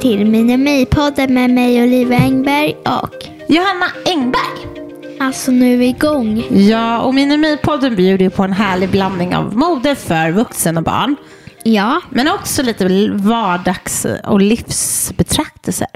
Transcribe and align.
till 0.00 0.26
Minimipodden 0.26 1.34
med 1.34 1.50
mig 1.50 1.82
Olivia 1.82 2.18
Engberg 2.18 2.76
och 2.84 3.14
Johanna 3.48 3.86
Engberg. 4.06 4.82
alltså 5.20 5.50
nu 5.50 5.72
är 5.74 5.76
vi 5.76 5.86
igång. 5.86 6.42
Ja, 6.50 7.00
och 7.00 7.14
Minimipodden 7.14 7.96
bjuder 7.96 8.24
ju 8.24 8.30
på 8.30 8.42
en 8.42 8.52
härlig 8.52 8.90
blandning 8.90 9.36
av 9.36 9.56
mode 9.56 9.94
för 9.94 10.30
vuxen 10.30 10.76
och 10.76 10.82
barn. 10.82 11.16
Ja, 11.62 12.00
Men 12.10 12.28
också 12.28 12.62
lite 12.62 13.08
vardags 13.12 14.06
och 14.26 14.40
livsbetraktelser. 14.40 15.88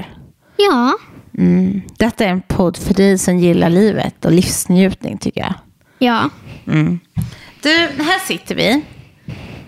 ja, 0.57 0.93
Mm. 1.39 1.83
Detta 1.99 2.25
är 2.25 2.29
en 2.29 2.43
podd 2.43 2.77
för 2.77 2.95
dig 2.95 3.19
som 3.19 3.39
gillar 3.39 3.71
livet 3.71 4.25
och 4.25 4.33
livsnjutning 4.33 5.19
tycker 5.19 5.41
jag. 5.41 5.55
ja. 5.99 6.31
Mm. 6.67 7.01
Du, 7.63 7.71
här 8.03 8.27
sitter 8.27 8.55
vi. 8.55 8.83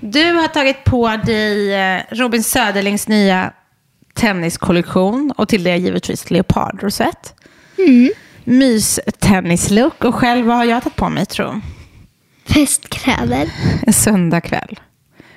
Du 0.00 0.32
har 0.32 0.48
tagit 0.48 0.84
på 0.84 1.16
dig 1.26 1.74
eh, 1.74 2.00
Robin 2.10 2.42
Söderlings 2.44 3.08
nya 3.08 3.52
tenniskollektion 4.16 5.32
och 5.36 5.48
till 5.48 5.64
det 5.64 5.76
givetvis 5.76 6.30
leopardrosett. 6.30 7.34
Mm. 7.78 8.10
Mys-tennislook 8.44 10.04
och 10.04 10.14
själv 10.14 10.46
vad 10.46 10.56
har 10.56 10.64
jag 10.64 10.82
tagit 10.82 10.96
på 10.96 11.08
mig 11.08 11.26
tror 11.26 11.60
Festkläder. 12.46 13.50
En 13.86 13.92
söndagkväll. 13.92 14.80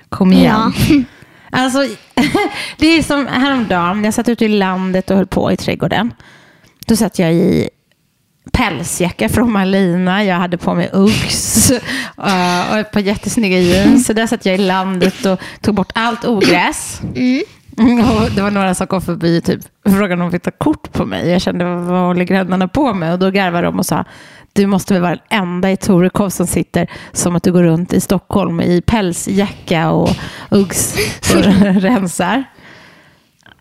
Kom 0.09 0.33
igen. 0.33 0.73
Ja. 0.89 0.95
Alltså, 1.51 1.79
det 2.77 2.87
är 2.87 3.03
som 3.03 3.27
häromdagen, 3.27 4.03
jag 4.03 4.13
satt 4.13 4.29
ute 4.29 4.45
i 4.45 4.47
landet 4.47 5.09
och 5.11 5.17
höll 5.17 5.27
på 5.27 5.51
i 5.51 5.57
trädgården. 5.57 6.13
Då 6.85 6.95
satt 6.95 7.19
jag 7.19 7.33
i 7.33 7.69
pälsjacka 8.51 9.29
från 9.29 9.51
Malina, 9.51 10.23
jag 10.23 10.35
hade 10.35 10.57
på 10.57 10.75
mig 10.75 10.89
Uggs 10.93 11.71
uh, 11.71 11.77
och 12.71 12.77
ett 12.77 12.91
par 12.91 12.99
jättesnygga 12.99 13.59
jeans. 13.59 14.05
Så 14.05 14.13
där 14.13 14.27
satt 14.27 14.45
jag 14.45 14.55
i 14.55 14.57
landet 14.57 15.25
och 15.25 15.39
tog 15.61 15.75
bort 15.75 15.91
allt 15.95 16.25
ogräs. 16.25 17.01
Mm. 17.15 17.43
Och 17.79 18.31
det 18.35 18.41
var 18.41 18.51
några 18.51 18.75
som 18.75 18.87
kom 18.87 19.01
förbi 19.01 19.41
typ 19.41 19.61
frågade 19.85 20.13
om 20.13 20.19
de 20.19 20.31
fick 20.31 20.41
ta 20.43 20.51
kort 20.51 20.91
på 20.91 21.05
mig. 21.05 21.29
Jag 21.29 21.41
kände, 21.41 21.65
vad 21.65 21.99
håller 22.01 22.23
grannarna 22.23 22.67
på 22.67 22.93
med? 22.93 23.13
Och 23.13 23.19
då 23.19 23.29
garvade 23.31 23.67
de 23.67 23.79
och 23.79 23.85
sa, 23.85 24.03
du 24.53 24.67
måste 24.67 24.93
väl 24.93 25.01
vara 25.01 25.11
den 25.29 25.39
enda 25.41 25.71
i 25.71 25.77
Torekov 25.77 26.29
som 26.29 26.47
sitter 26.47 26.87
som 27.11 27.35
att 27.35 27.43
du 27.43 27.51
går 27.51 27.63
runt 27.63 27.93
i 27.93 27.99
Stockholm 28.01 28.61
i 28.61 28.81
pälsjacka 28.81 29.89
och 29.91 30.09
Uggs 30.51 30.95
och 31.35 31.43
rensar. 31.81 32.43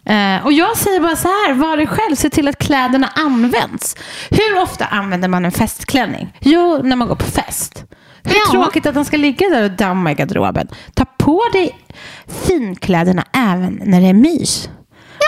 Eh, 0.05 0.44
och 0.47 0.53
jag 0.53 0.77
säger 0.77 1.00
bara 1.00 1.16
så 1.16 1.28
här, 1.28 1.55
var 1.55 1.77
dig 1.77 1.86
själv, 1.86 2.14
se 2.16 2.30
till 2.30 2.48
att 2.48 2.58
kläderna 2.58 3.08
används. 3.14 3.97
Hur 4.30 4.62
ofta 4.62 4.84
använder 4.84 5.28
man 5.28 5.44
en 5.44 5.53
festklänning? 5.53 6.36
Jo, 6.41 6.80
när 6.84 6.97
man 6.97 7.08
går 7.08 7.14
på 7.14 7.25
fest. 7.30 7.84
Hur 8.22 8.34
Ja. 8.34 8.50
tråkigt 8.50 8.86
att 8.86 8.94
den 8.94 9.05
ska 9.05 9.16
ligga 9.16 9.48
där 9.48 9.64
och 9.64 9.70
damma 9.70 10.12
i 10.12 10.14
garderoben. 10.14 10.69
Ta 10.94 11.05
på 11.28 11.42
dig 11.52 11.78
finkläderna 12.26 13.24
även 13.32 13.82
när 13.84 14.00
det 14.00 14.06
är 14.06 14.12
mys. 14.14 14.68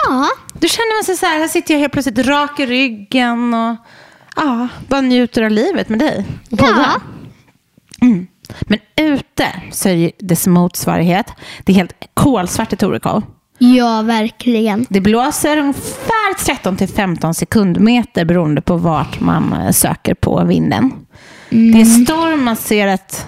Ja, 0.05 0.29
Då 0.53 0.67
känner 0.67 0.97
man 0.97 1.03
sig 1.03 1.17
så 1.17 1.25
här, 1.25 1.39
här 1.39 1.47
sitter 1.47 1.73
jag 1.73 1.79
helt 1.81 1.93
plötsligt 1.93 2.27
rak 2.27 2.59
i 2.59 2.65
ryggen 2.65 3.53
och 3.53 3.75
ja, 4.35 4.67
bara 4.87 5.01
njuter 5.01 5.41
av 5.43 5.51
livet 5.51 5.89
med 5.89 5.99
dig. 5.99 6.25
Ja. 6.49 6.85
Mm. 8.01 8.27
Men 8.61 8.79
ute 8.95 9.47
så 9.71 9.89
är 9.89 9.95
det 9.95 10.11
dess 10.19 10.47
motsvarighet. 10.47 11.33
Det 11.63 11.71
är 11.71 11.75
helt 11.75 11.93
kolsvart 12.13 12.73
i 12.73 12.75
Torekov. 12.75 13.23
ja 13.57 14.01
verkligen. 14.01 14.85
Det 14.89 15.01
blåser 15.01 15.57
ungefär 15.57 16.45
13 16.45 16.77
till 16.77 16.89
15 16.89 17.33
sekundmeter 17.33 18.25
beroende 18.25 18.61
på 18.61 18.77
vart 18.77 19.19
man 19.19 19.53
eh, 19.53 19.71
söker 19.71 20.13
på 20.13 20.43
vinden. 20.43 20.91
Det 21.49 21.81
är 21.81 22.05
storm, 22.05 22.43
man 22.43 22.55
ser 22.55 22.87
att 22.87 23.27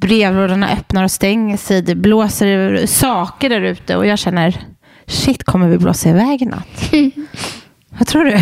brevlådorna 0.00 0.70
öppnar 0.72 1.04
och 1.04 1.10
stänger 1.10 1.56
sig. 1.56 1.82
Det 1.82 1.94
blåser 1.94 2.86
saker 2.86 3.48
där 3.48 3.60
ute 3.60 3.96
och 3.96 4.06
jag 4.06 4.18
känner, 4.18 4.60
shit 5.06 5.44
kommer 5.44 5.68
vi 5.68 5.78
blåsa 5.78 6.08
iväg 6.08 6.42
i 6.42 6.44
natt? 6.46 6.90
Vad 7.98 8.06
tror 8.08 8.24
du? 8.24 8.38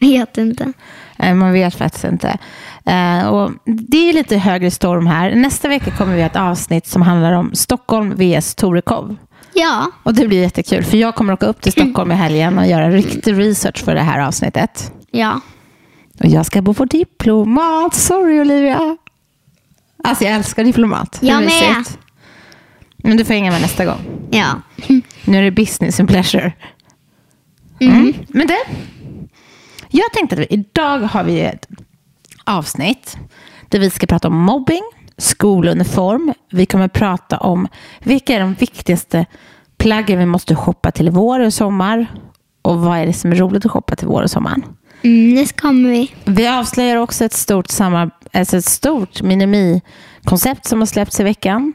Vet 0.00 0.38
inte. 0.38 0.72
Man 1.18 1.52
vet 1.52 1.74
faktiskt 1.74 2.04
inte. 2.04 2.38
Eh, 2.86 3.26
och 3.26 3.50
det 3.64 4.08
är 4.08 4.12
lite 4.12 4.36
högre 4.36 4.70
storm 4.70 5.06
här. 5.06 5.34
Nästa 5.34 5.68
vecka 5.68 5.90
kommer 5.90 6.14
vi 6.14 6.20
ha 6.20 6.26
ett 6.26 6.36
avsnitt 6.36 6.86
som 6.86 7.02
handlar 7.02 7.32
om 7.32 7.54
Stockholm 7.54 8.14
vs 8.16 8.54
Torekov. 8.54 9.16
Ja, 9.54 9.90
Och 10.02 10.14
det 10.14 10.28
blir 10.28 10.40
jättekul 10.40 10.84
för 10.84 10.96
jag 10.96 11.14
kommer 11.14 11.32
åka 11.32 11.46
upp 11.46 11.60
till 11.60 11.72
Stockholm 11.72 12.12
i 12.12 12.14
helgen 12.14 12.58
och 12.58 12.66
göra 12.66 12.90
riktig 12.90 13.38
research 13.38 13.84
för 13.84 13.94
det 13.94 14.00
här 14.00 14.18
avsnittet. 14.26 14.92
ja. 15.10 15.40
Och 16.20 16.26
jag 16.26 16.46
ska 16.46 16.62
bo 16.62 16.74
på 16.74 16.84
diplomat. 16.84 17.94
Sorry 17.94 18.40
Olivia. 18.40 18.96
Alltså 20.04 20.24
jag 20.24 20.34
älskar 20.34 20.64
diplomat. 20.64 21.18
Jag 21.22 21.44
med. 21.44 21.84
Men 22.96 23.16
du 23.16 23.24
får 23.24 23.34
hänga 23.34 23.50
med 23.50 23.60
nästa 23.60 23.84
gång. 23.84 24.28
Ja. 24.30 24.46
Nu 25.24 25.38
är 25.38 25.42
det 25.42 25.50
business 25.50 26.00
and 26.00 26.08
pleasure. 26.08 26.52
Mm. 27.80 28.14
Men 28.28 28.46
det. 28.46 28.64
Jag 29.88 30.12
tänkte 30.12 30.34
att 30.34 30.40
vi, 30.40 30.46
idag 30.50 30.98
har 30.98 31.24
vi 31.24 31.40
ett 31.40 31.68
avsnitt 32.44 33.16
där 33.68 33.78
vi 33.78 33.90
ska 33.90 34.06
prata 34.06 34.28
om 34.28 34.36
mobbing, 34.36 34.82
skoluniform. 35.18 36.34
Vi 36.50 36.66
kommer 36.66 36.88
prata 36.88 37.38
om 37.38 37.68
vilka 38.00 38.34
är 38.34 38.40
de 38.40 38.54
viktigaste 38.54 39.26
plaggen 39.78 40.18
vi 40.18 40.26
måste 40.26 40.54
shoppa 40.54 40.90
till 40.90 41.10
vår 41.10 41.40
och 41.40 41.54
sommar. 41.54 42.06
Och 42.62 42.80
vad 42.80 42.98
är 42.98 43.06
det 43.06 43.12
som 43.12 43.32
är 43.32 43.36
roligt 43.36 43.66
att 43.66 43.72
shoppa 43.72 43.96
till 43.96 44.08
vår 44.08 44.22
och 44.22 44.30
sommar. 44.30 44.56
Mm, 45.06 45.34
det 45.34 45.56
kommer 45.60 45.90
vi. 45.90 46.14
Vi 46.24 46.48
avslöjar 46.48 46.96
också 46.96 47.24
ett 47.24 47.32
stort, 47.32 47.68
samar- 47.68 48.10
alltså 48.32 48.56
ett 48.56 48.64
stort 48.64 49.22
minimi-koncept 49.22 50.66
som 50.66 50.78
har 50.78 50.86
släppts 50.86 51.20
i 51.20 51.22
veckan. 51.22 51.72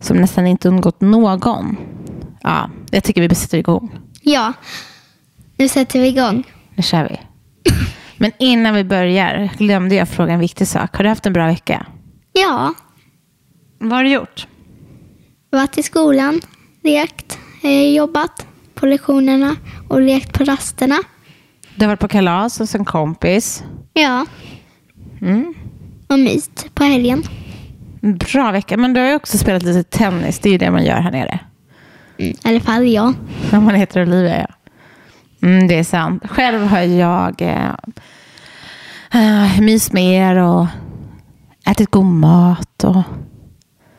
Som 0.00 0.16
nästan 0.16 0.46
inte 0.46 0.68
undgått 0.68 1.00
någon. 1.00 1.76
Ja, 2.42 2.70
jag 2.90 3.04
tycker 3.04 3.28
vi 3.28 3.34
sätter 3.34 3.58
igång. 3.58 3.98
Ja. 4.22 4.52
Nu 5.56 5.68
sätter 5.68 6.00
vi 6.00 6.08
igång. 6.08 6.44
Nu 6.74 6.82
kör 6.82 7.08
vi. 7.08 7.20
Men 8.16 8.32
innan 8.38 8.74
vi 8.74 8.84
börjar 8.84 9.50
glömde 9.58 9.94
jag 9.94 10.08
fråga 10.08 10.32
en 10.32 10.40
viktig 10.40 10.66
sak. 10.68 10.96
Har 10.96 11.04
du 11.04 11.08
haft 11.08 11.26
en 11.26 11.32
bra 11.32 11.46
vecka? 11.46 11.86
Ja. 12.32 12.74
Vad 13.78 13.92
har 13.92 14.04
du 14.04 14.10
gjort? 14.10 14.46
Varit 15.50 15.78
i 15.78 15.82
skolan, 15.82 16.40
lekt, 16.82 17.38
eh, 17.62 17.88
jobbat 17.94 18.46
på 18.74 18.86
lektionerna 18.86 19.56
och 19.88 20.00
lekt 20.00 20.32
på 20.32 20.44
rasterna. 20.44 20.98
Du 21.78 21.84
har 21.84 21.88
varit 21.88 22.00
på 22.00 22.08
kalas 22.08 22.58
hos 22.58 22.74
en 22.74 22.84
kompis. 22.84 23.64
Ja. 23.92 24.26
Mm. 25.20 25.54
Och 26.08 26.18
myst 26.18 26.74
på 26.74 26.84
helgen. 26.84 27.22
En 28.02 28.16
bra 28.18 28.50
vecka. 28.52 28.76
Men 28.76 28.92
du 28.92 29.00
har 29.00 29.08
ju 29.08 29.14
också 29.14 29.38
spelat 29.38 29.62
lite 29.62 29.82
tennis. 29.98 30.38
Det 30.38 30.48
är 30.48 30.52
ju 30.52 30.58
det 30.58 30.70
man 30.70 30.84
gör 30.84 31.00
här 31.00 31.10
nere. 31.10 31.40
Mm. 32.18 32.30
I 32.32 32.36
alla 32.42 32.60
fall 32.60 32.86
jag. 32.86 33.14
Om 33.52 33.64
man 33.64 33.74
heter 33.74 34.02
Olivia, 34.02 34.38
ja. 34.48 34.54
Mm, 35.48 35.68
det 35.68 35.78
är 35.78 35.84
sant. 35.84 36.22
Själv 36.30 36.66
har 36.66 36.80
jag 36.80 37.42
eh, 37.42 37.74
äh, 39.12 39.60
myst 39.60 39.92
med 39.92 40.30
er 40.30 40.36
och 40.36 40.66
ätit 41.66 41.90
god 41.90 42.04
mat 42.06 42.84
och 42.84 43.02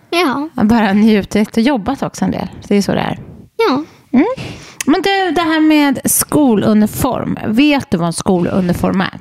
Ja. 0.09 0.49
bara 0.63 0.93
njutit 0.93 1.57
och 1.57 1.63
jobbat 1.63 2.03
också 2.03 2.25
en 2.25 2.31
del. 2.31 2.47
Det 2.67 2.75
är 2.75 2.81
så 2.81 2.91
det 2.91 2.99
är. 3.01 3.19
Ja. 3.57 3.83
Mm. 4.11 4.25
Men 4.89 5.01
du, 5.01 5.31
det 5.31 5.41
här 5.41 5.59
med 5.59 5.99
skoluniform. 6.05 7.37
Vet 7.47 7.91
du 7.91 7.97
vad 7.97 8.07
en 8.07 8.13
skoluniform 8.13 9.01
är? 9.01 9.19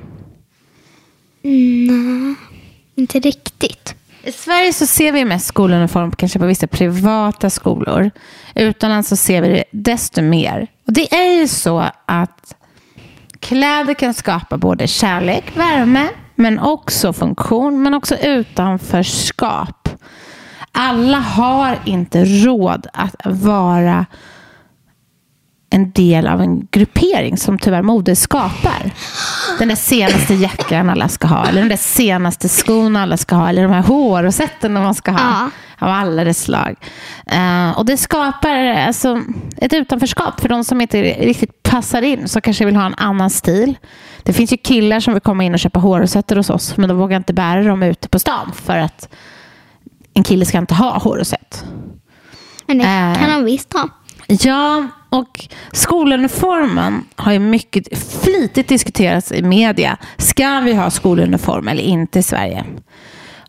Mm, 1.43 1.87
nej, 1.87 2.35
inte 2.95 3.19
riktigt. 3.19 3.95
I 4.23 4.31
Sverige 4.31 4.73
så 4.73 4.85
ser 4.85 5.11
vi 5.11 5.25
mest 5.25 5.47
skoluniform 5.47 6.11
kanske 6.11 6.39
på 6.39 6.45
vissa 6.45 6.67
privata 6.67 7.49
skolor. 7.49 8.11
Utomlands 8.55 9.09
så 9.09 9.15
ser 9.15 9.41
vi 9.41 9.49
det 9.49 9.63
desto 9.71 10.21
mer. 10.21 10.67
Och 10.87 10.93
det 10.93 11.13
är 11.13 11.39
ju 11.39 11.47
så 11.47 11.85
att 12.05 12.55
kläder 13.39 13.93
kan 13.93 14.13
skapa 14.13 14.57
både 14.57 14.87
kärlek, 14.87 15.57
värme, 15.57 16.09
men 16.35 16.59
också 16.59 17.13
funktion, 17.13 17.81
men 17.81 17.93
också 17.93 18.15
utanförskap. 18.15 19.89
Alla 20.71 21.17
har 21.17 21.79
inte 21.85 22.25
råd 22.25 22.87
att 22.93 23.15
vara 23.25 24.05
en 25.69 25.91
del 25.91 26.27
av 26.27 26.41
en 26.41 26.67
gruppering 26.71 27.37
som 27.37 27.59
tyvärr 27.59 27.81
mode 27.81 28.15
skapar. 28.15 28.91
Den 29.59 29.67
där 29.67 29.75
senaste 29.75 30.33
jackan 30.33 30.89
alla 30.89 31.09
ska 31.09 31.27
ha, 31.27 31.45
eller 31.47 31.59
den 31.61 31.69
där 31.69 31.77
senaste 31.77 32.49
skon 32.49 32.95
alla 32.95 33.17
ska 33.17 33.35
ha, 33.35 33.49
eller 33.49 33.63
de 33.63 33.71
här 33.71 33.81
hårrosetterna 33.81 34.81
man 34.81 34.95
ska 34.95 35.11
ha. 35.11 35.19
Ja. 35.19 35.49
Av 35.81 35.89
alla 35.89 36.23
dess 36.23 36.41
slag. 36.43 36.75
Eh, 37.25 37.77
och 37.77 37.85
det 37.85 37.97
skapar 37.97 38.55
alltså, 38.65 39.21
ett 39.57 39.73
utanförskap 39.73 40.39
för 40.41 40.49
de 40.49 40.63
som 40.63 40.81
inte 40.81 41.01
riktigt 41.01 41.63
passar 41.63 42.01
in, 42.01 42.27
som 42.27 42.41
kanske 42.41 42.65
vill 42.65 42.75
ha 42.75 42.85
en 42.85 42.95
annan 42.97 43.29
stil. 43.29 43.77
Det 44.23 44.33
finns 44.33 44.53
ju 44.53 44.57
killar 44.57 44.99
som 44.99 45.13
vill 45.13 45.21
komma 45.21 45.43
in 45.43 45.53
och 45.53 45.59
köpa 45.59 45.79
hårrosetter 45.79 46.35
hos 46.35 46.49
oss, 46.49 46.77
men 46.77 46.89
de 46.89 46.97
vågar 46.97 47.17
inte 47.17 47.33
bära 47.33 47.63
dem 47.63 47.83
ute 47.83 48.09
på 48.09 48.19
stan 48.19 48.51
för 48.55 48.77
att 48.77 49.09
en 50.13 50.23
kille 50.23 50.45
ska 50.45 50.57
inte 50.57 50.73
ha 50.75 50.97
hårrosett. 50.97 51.63
Men 52.67 52.77
det 52.77 52.83
Äh. 52.83 53.19
kan 53.21 53.29
han 53.29 53.45
visst 53.45 53.73
ha. 53.73 53.89
Ja, 54.29 54.87
och 55.09 55.47
skoluniformen 55.71 57.05
har 57.15 57.31
ju 57.31 57.39
mycket 57.39 57.97
flitigt 58.23 58.69
diskuterats 58.69 59.31
i 59.31 59.41
media. 59.41 59.97
Ska 60.17 60.59
vi 60.59 60.73
ha 60.73 60.89
skoluniform 60.89 61.67
eller 61.67 61.83
inte 61.83 62.19
i 62.19 62.23
Sverige? 62.23 62.65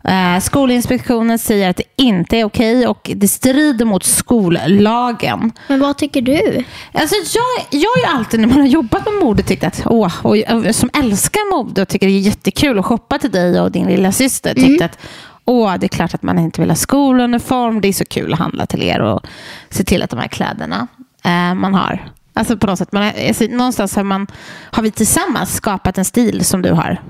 Eh, 0.03 0.39
Skolinspektionen 0.41 1.39
säger 1.39 1.69
att 1.69 1.77
det 1.77 1.83
inte 1.95 2.37
är 2.37 2.45
okej 2.45 2.87
och 2.87 3.11
det 3.15 3.27
strider 3.27 3.85
mot 3.85 4.03
skollagen. 4.03 5.51
Men 5.67 5.79
vad 5.79 5.97
tycker 5.97 6.21
du? 6.21 6.63
Alltså 6.93 7.15
jag, 7.15 7.81
jag 7.81 7.89
har 7.89 8.17
alltid 8.17 8.39
när 8.39 8.47
man 8.47 8.59
har 8.59 8.67
jobbat 8.67 9.05
med 9.05 9.13
mode 9.13 9.43
tyckt 9.43 9.63
att, 9.63 9.81
åh, 9.85 10.13
och 10.25 10.35
som 10.75 10.89
älskar 10.93 11.57
mode 11.57 11.81
och 11.81 11.87
tycker 11.87 12.07
det 12.07 12.13
är 12.13 12.19
jättekul 12.19 12.79
att 12.79 12.85
shoppa 12.85 13.17
till 13.17 13.31
dig 13.31 13.61
och 13.61 13.71
din 13.71 13.87
lilla 13.87 14.11
syster 14.11 14.53
tyckte 14.53 14.85
att 14.85 14.97
åh, 15.45 15.75
det 15.79 15.85
är 15.85 15.87
klart 15.87 16.13
att 16.13 16.23
man 16.23 16.39
inte 16.39 16.61
vill 16.61 16.69
ha 16.69 16.75
skoluniform, 16.75 17.81
det 17.81 17.87
är 17.87 17.93
så 17.93 18.05
kul 18.05 18.33
att 18.33 18.39
handla 18.39 18.65
till 18.65 18.83
er 18.83 18.99
och 18.99 19.27
se 19.69 19.83
till 19.83 20.03
att 20.03 20.09
de 20.09 20.19
här 20.19 20.27
kläderna 20.27 20.87
eh, 21.23 21.53
man 21.53 21.73
har. 21.73 22.11
Alltså 22.33 22.57
på 22.57 22.67
något 22.67 22.77
sätt, 22.79 22.91
man 22.91 23.03
har, 23.03 23.27
alltså, 23.27 23.43
någonstans 23.43 23.95
har, 23.95 24.03
man, 24.03 24.27
har 24.61 24.83
vi 24.83 24.91
tillsammans 24.91 25.53
skapat 25.53 25.97
en 25.97 26.05
stil 26.05 26.45
som 26.45 26.61
du 26.61 26.71
har. 26.71 27.01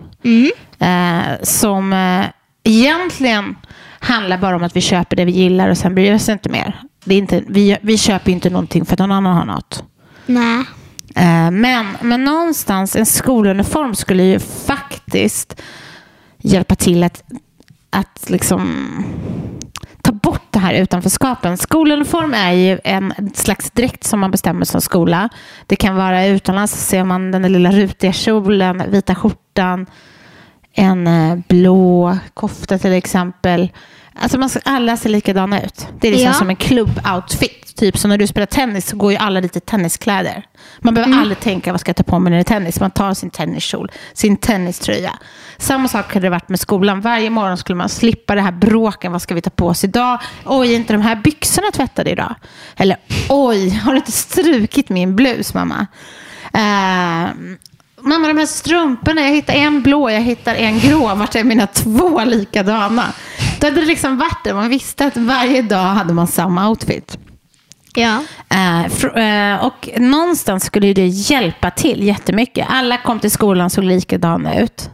Eh, 0.80 1.42
som 1.44 1.94
eh, 1.94 2.26
egentligen 2.64 3.56
handlar 4.00 4.38
bara 4.38 4.56
om 4.56 4.64
att 4.64 4.76
vi 4.76 4.82
köper 4.82 5.16
det 5.16 5.26
vi 5.26 5.32
gillar 5.32 5.70
och 5.70 5.78
sen 5.78 5.96
bryr 5.96 6.12
vi 6.12 6.18
oss 6.18 6.30
inte 6.30 6.50
mer. 6.50 6.82
Det 7.06 7.16
är 7.16 7.20
inte, 7.20 7.44
vi, 7.48 7.78
vi 7.82 7.98
köper 7.98 8.32
inte 8.32 8.50
någonting 8.50 8.86
för 8.86 8.94
att 8.94 9.00
någon 9.00 9.12
annan 9.12 9.36
har 9.36 9.46
något. 9.46 9.84
Nej. 10.26 10.66
Eh, 11.16 11.52
men, 11.52 11.98
men 12.02 12.24
någonstans, 12.24 12.96
en 12.96 13.06
skoluniform 13.06 13.96
skulle 13.96 14.24
ju 14.24 14.40
faktiskt 14.40 15.62
hjälpa 16.38 16.76
till 16.76 17.04
att, 17.04 17.24
att 17.92 18.30
liksom 18.30 18.88
ta 20.02 20.12
bort 20.12 20.42
det 20.50 20.60
här 20.60 20.74
utanförskapen. 20.74 21.58
Skoluniform 21.58 22.34
är 22.34 22.52
ju 22.52 22.80
en 22.84 23.14
slags 23.34 23.72
dräkt 23.72 24.04
som 24.04 24.20
man 24.20 24.32
bestämmer 24.32 24.66
som 24.66 24.82
skola. 24.82 25.30
Det 25.66 25.76
kan 25.76 25.96
vara 25.96 26.26
utomlands, 26.26 26.74
så 26.74 26.78
ser 26.78 27.04
man 27.04 27.32
den 27.32 27.42
där 27.42 27.50
lilla 27.50 27.72
rutiga 27.72 28.14
kjolen, 28.14 28.84
vita 28.92 29.16
skjortan, 29.16 29.86
en 30.74 31.08
eh, 31.08 31.38
blå 31.48 32.18
kofta 32.34 32.78
till 32.78 32.94
exempel. 32.94 33.72
Alltså 34.16 34.38
man 34.38 34.50
ska, 34.50 34.60
alla 34.66 34.98
ser 34.98 35.10
likadana 35.10 35.62
ut. 35.62 35.88
Det 36.00 36.08
är 36.08 36.12
liksom 36.12 36.28
Ja. 36.28 36.34
som 36.34 36.50
en 36.50 36.56
klubboutfit. 36.56 37.76
Typ 37.76 37.98
som 37.98 38.10
när 38.10 38.18
du 38.18 38.28
spelar 38.28 38.46
tennis 38.46 38.88
så 38.90 38.96
går 38.98 39.12
ju 39.12 39.18
alla 39.18 39.40
lite 39.40 39.60
tenniskläder. 39.60 40.44
Man 40.80 40.94
behöver 40.94 41.18
aldrig 41.18 41.40
tänka 41.40 41.72
vad 41.72 41.82
ska 41.82 41.90
jag 41.90 41.96
ta 41.96 42.04
på 42.04 42.20
mig 42.20 42.30
när 42.32 42.38
det 42.38 42.42
är 42.42 42.44
tennis. 42.44 42.80
Man 42.80 42.92
tar 42.92 43.14
sin 43.14 43.30
tenniskjol, 43.30 43.92
sin 44.14 44.38
tenniströja. 44.38 45.12
Samma 45.58 45.88
sak 45.88 46.14
hade 46.14 46.26
det 46.26 46.30
varit 46.30 46.50
med 46.50 46.60
skolan. 46.60 47.02
Varje 47.02 47.30
morgon 47.30 47.58
skulle 47.58 47.76
man 47.76 47.90
slippa 47.90 48.36
det 48.36 48.42
här 48.42 48.52
bråken. 48.52 49.12
Vad 49.12 49.22
ska 49.22 49.36
vi 49.36 49.42
ta 49.42 49.50
på 49.50 49.68
oss 49.68 49.84
idag? 49.84 50.20
Oj, 50.46 50.72
är 50.72 50.76
inte 50.76 50.94
de 50.94 51.02
här 51.02 51.16
byxorna 51.16 51.68
tvättade 51.74 52.10
idag? 52.12 52.36
Eller 52.78 52.98
oj, 53.30 53.70
har 53.70 53.92
du 53.92 53.98
inte 53.98 54.12
strukit 54.12 54.90
min 54.90 55.16
blus 55.16 55.54
mamma? 55.54 55.88
Eh, 56.54 57.30
Mamma, 58.04 58.28
de 58.28 58.38
här 58.38 58.46
strumporna, 58.46 59.22
jag 59.22 59.30
hittar 59.30 59.54
en 59.54 59.82
blå, 59.82 60.10
jag 60.10 60.22
hittar 60.22 60.56
en 60.56 60.80
grå. 60.80 61.16
Vart 61.16 61.36
är 61.36 61.44
mina 61.44 61.68
två 61.68 62.24
likadana? 62.26 63.06
Då 63.62 63.68
hade 63.68 63.80
det 63.80 63.86
liksom 63.88 64.18
varit 64.18 64.44
det. 64.44 64.54
Man 64.54 64.70
visste 64.70 65.06
att 65.06 65.18
varje 65.18 65.62
dag 65.62 65.78
hade 65.88 66.14
man 66.14 66.28
samma 66.28 66.70
outfit. 66.70 67.18
Ja. 67.96 68.24
Eh, 68.50 68.86
eh, 69.54 69.66
och 69.66 69.90
någonstans 69.98 70.64
skulle 70.64 70.94
det 70.94 71.08
hjälpa 71.08 71.72
till 71.72 72.04
jättemycket. 72.04 72.68
Alla 72.70 72.98
kom 72.98 73.20
till 73.20 73.32
skolan 73.32 73.70
såg 73.70 73.84
likadana 73.84 74.60
ut. 74.60 74.90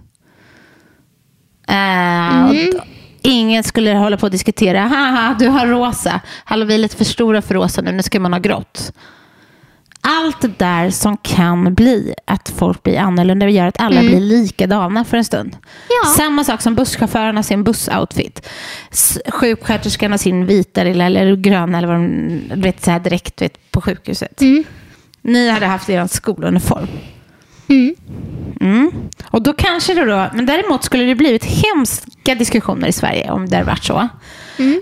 Och 2.47 2.53
d- 2.55 2.79
ingen 3.21 3.63
skulle 3.63 3.93
hålla 3.93 4.17
på 4.17 4.25
att 4.25 4.31
diskutera. 4.31 4.79
Haha, 4.81 5.35
du 5.39 5.47
har 5.47 5.67
rosa. 5.67 6.21
Hallå, 6.45 6.65
vi 6.65 6.73
är 6.73 6.77
lite 6.77 6.95
för 6.97 7.05
stora 7.05 7.41
för 7.41 7.55
rosa 7.55 7.81
nu. 7.81 7.91
Nu 7.91 8.03
ska 8.03 8.19
man 8.19 8.33
ha 8.33 8.39
grått. 8.39 8.91
Allt 10.17 10.41
det 10.41 10.59
där 10.59 10.89
som 10.89 11.17
kan 11.17 11.73
bli 11.73 12.13
att 12.25 12.49
folk 12.57 12.83
blir 12.83 12.97
annorlunda 12.97 13.49
gör 13.49 13.67
att 13.67 13.81
alla 13.81 14.01
blir 14.01 14.19
likadana 14.19 15.05
för 15.05 15.17
en 15.17 15.25
stund. 15.25 15.57
Ja. 15.89 16.09
Samma 16.09 16.43
sak 16.43 16.61
som 16.61 16.75
busschauffören 16.75 17.35
har 17.35 17.43
sin 17.43 17.63
bussoutfit. 17.63 18.49
Sjuksköterskan 19.31 20.11
har 20.11 20.17
sin 20.17 20.45
vita 20.45 20.83
lilla, 20.83 21.05
eller 21.05 21.35
gröna 21.35 21.77
eller 21.77 21.87
vad 21.87 21.97
de 21.97 22.61
vet, 22.61 22.83
så 22.83 22.91
här 22.91 22.99
direkt 22.99 23.41
vet, 23.41 23.71
på 23.71 23.81
sjukhuset. 23.81 24.41
Ni 25.21 25.49
hade 25.49 25.65
haft 25.65 25.89
er 25.89 26.07
skoluniform. 26.07 26.87
Mm. 28.59 28.91
Och 29.25 29.41
då 29.41 29.53
kanske 29.53 29.93
det 29.93 30.05
då, 30.05 30.29
men 30.33 30.45
däremot 30.45 30.83
skulle 30.83 31.03
det 31.03 31.15
blivit 31.15 31.45
hemska 31.45 32.35
diskussioner 32.35 32.87
i 32.87 32.91
Sverige 32.91 33.31
om 33.31 33.49
det 33.49 33.55
hade 33.55 33.67
varit 33.67 33.83
så. 33.83 34.07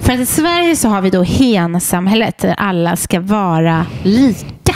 För 0.02 0.14
att 0.14 0.20
i 0.20 0.26
Sverige 0.26 0.76
så 0.76 0.90
har 0.90 1.02
vi 1.02 1.10
då 1.10 1.24
hensamhället 1.24 2.38
där 2.38 2.56
alla 2.58 2.96
ska 2.96 3.20
vara 3.20 3.86
lika. 4.04 4.76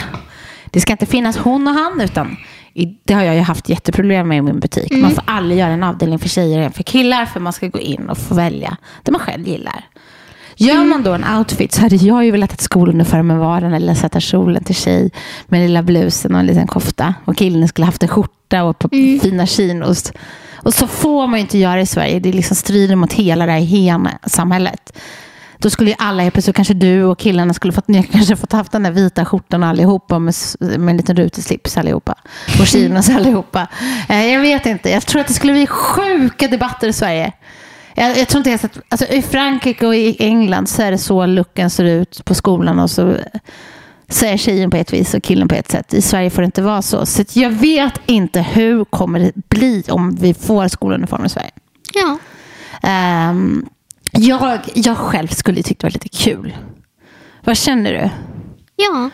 Det 0.70 0.80
ska 0.80 0.92
inte 0.92 1.06
finnas 1.06 1.36
hon 1.36 1.68
och 1.68 1.74
han 1.74 2.00
utan 2.00 2.36
det 3.04 3.14
har 3.14 3.22
jag 3.22 3.34
ju 3.34 3.40
haft 3.40 3.68
jätteproblem 3.68 4.28
med 4.28 4.38
i 4.38 4.42
min 4.42 4.60
butik. 4.60 4.92
Man 4.92 5.10
får 5.10 5.24
aldrig 5.26 5.58
göra 5.58 5.70
en 5.72 5.82
avdelning 5.82 6.18
för 6.18 6.28
tjejer 6.28 6.66
och 6.66 6.74
för 6.74 6.82
killar 6.82 7.26
för 7.26 7.40
man 7.40 7.52
ska 7.52 7.68
gå 7.68 7.78
in 7.78 8.08
och 8.08 8.18
få 8.18 8.34
välja 8.34 8.76
det 9.02 9.10
man 9.10 9.20
själv 9.20 9.48
gillar. 9.48 9.84
Gör 10.56 10.84
man 10.84 11.02
då 11.02 11.12
en 11.12 11.24
outfit 11.38 11.72
så 11.72 11.80
hade 11.80 11.96
jag 11.96 12.24
ju 12.24 12.30
velat 12.30 12.52
att 12.52 12.60
skoluniformen 12.60 13.38
var 13.38 13.60
den 13.60 13.72
lilla 13.72 13.94
sätta 13.94 14.20
kjolen 14.20 14.64
till 14.64 14.74
tjej 14.74 15.10
med 15.46 15.60
lilla 15.60 15.82
blusen 15.82 16.34
och 16.34 16.40
en 16.40 16.46
liten 16.46 16.66
kofta. 16.66 17.14
Och 17.24 17.36
killen 17.36 17.68
skulle 17.68 17.84
haft 17.84 18.02
en 18.02 18.08
skjorta 18.08 18.64
och 18.64 18.78
på 18.78 18.88
fina 19.22 19.46
chinos. 19.46 20.12
Och 20.62 20.74
så 20.74 20.86
får 20.86 21.26
man 21.26 21.38
ju 21.38 21.40
inte 21.40 21.58
göra 21.58 21.80
i 21.80 21.86
Sverige. 21.86 22.20
Det 22.20 22.32
liksom 22.32 22.56
strider 22.56 22.96
mot 22.96 23.12
hela 23.12 23.46
det 23.46 23.52
här 23.52 23.60
hen-samhället. 23.60 24.92
Då 25.60 25.70
skulle 25.70 25.90
ju 25.90 25.96
alla, 25.98 26.22
helt 26.22 26.34
plötsligt 26.34 26.56
kanske 26.56 26.74
du 26.74 27.04
och 27.04 27.18
killarna 27.18 27.54
skulle 27.54 27.72
fått, 27.72 27.88
ni 27.88 28.02
kanske 28.02 28.36
fått 28.36 28.52
haft 28.52 28.72
den 28.72 28.82
där 28.82 28.90
vita 28.90 29.24
skjortan 29.24 29.62
allihopa 29.62 30.18
med, 30.18 30.34
med 30.60 30.88
en 30.88 30.96
liten 30.96 31.16
rutig 31.16 31.44
slips 31.44 31.76
allihopa. 31.76 32.14
Och 32.60 32.66
chinos 32.66 33.08
allihopa. 33.16 33.68
Eh, 34.08 34.26
jag 34.26 34.40
vet 34.40 34.66
inte, 34.66 34.90
jag 34.90 35.06
tror 35.06 35.20
att 35.20 35.28
det 35.28 35.34
skulle 35.34 35.52
bli 35.52 35.66
sjuka 35.66 36.48
debatter 36.48 36.88
i 36.88 36.92
Sverige. 36.92 37.32
Jag, 37.94 38.18
jag 38.18 38.28
tror 38.28 38.38
inte 38.38 38.50
ens 38.50 38.64
att, 38.64 38.78
alltså, 38.88 39.06
I 39.06 39.22
Frankrike 39.22 39.86
och 39.86 39.96
i 39.96 40.16
England 40.18 40.68
så 40.68 40.82
är 40.82 40.90
det 40.90 40.98
så 40.98 41.26
looken 41.26 41.70
ser 41.70 41.84
ut 41.84 42.24
på 42.24 42.34
skolan 42.34 42.78
och 42.78 42.90
så 42.90 43.16
säger 44.08 44.36
tjejen 44.36 44.70
på 44.70 44.76
ett 44.76 44.92
vis 44.92 45.14
och 45.14 45.22
killen 45.22 45.48
på 45.48 45.54
ett 45.54 45.70
sätt. 45.70 45.94
I 45.94 46.02
Sverige 46.02 46.30
får 46.30 46.42
det 46.42 46.46
inte 46.46 46.62
vara 46.62 46.82
så. 46.82 47.06
Så 47.06 47.24
jag 47.32 47.50
vet 47.50 48.00
inte 48.06 48.40
hur 48.40 48.84
kommer 48.84 49.20
det 49.20 49.32
bli 49.48 49.84
om 49.88 50.16
vi 50.16 50.34
får 50.34 50.68
skoluniform 50.68 51.24
i 51.24 51.28
Sverige. 51.28 51.50
Ja. 51.94 52.18
Ehm, 52.82 53.66
jag, 54.12 54.58
jag 54.74 54.96
själv 54.96 55.28
skulle 55.28 55.62
tycka 55.62 55.78
det 55.78 55.84
var 55.86 55.90
lite 55.90 56.08
kul. 56.08 56.56
Vad 57.44 57.56
känner 57.56 57.92
du? 57.92 58.10
Ja. 58.76 59.10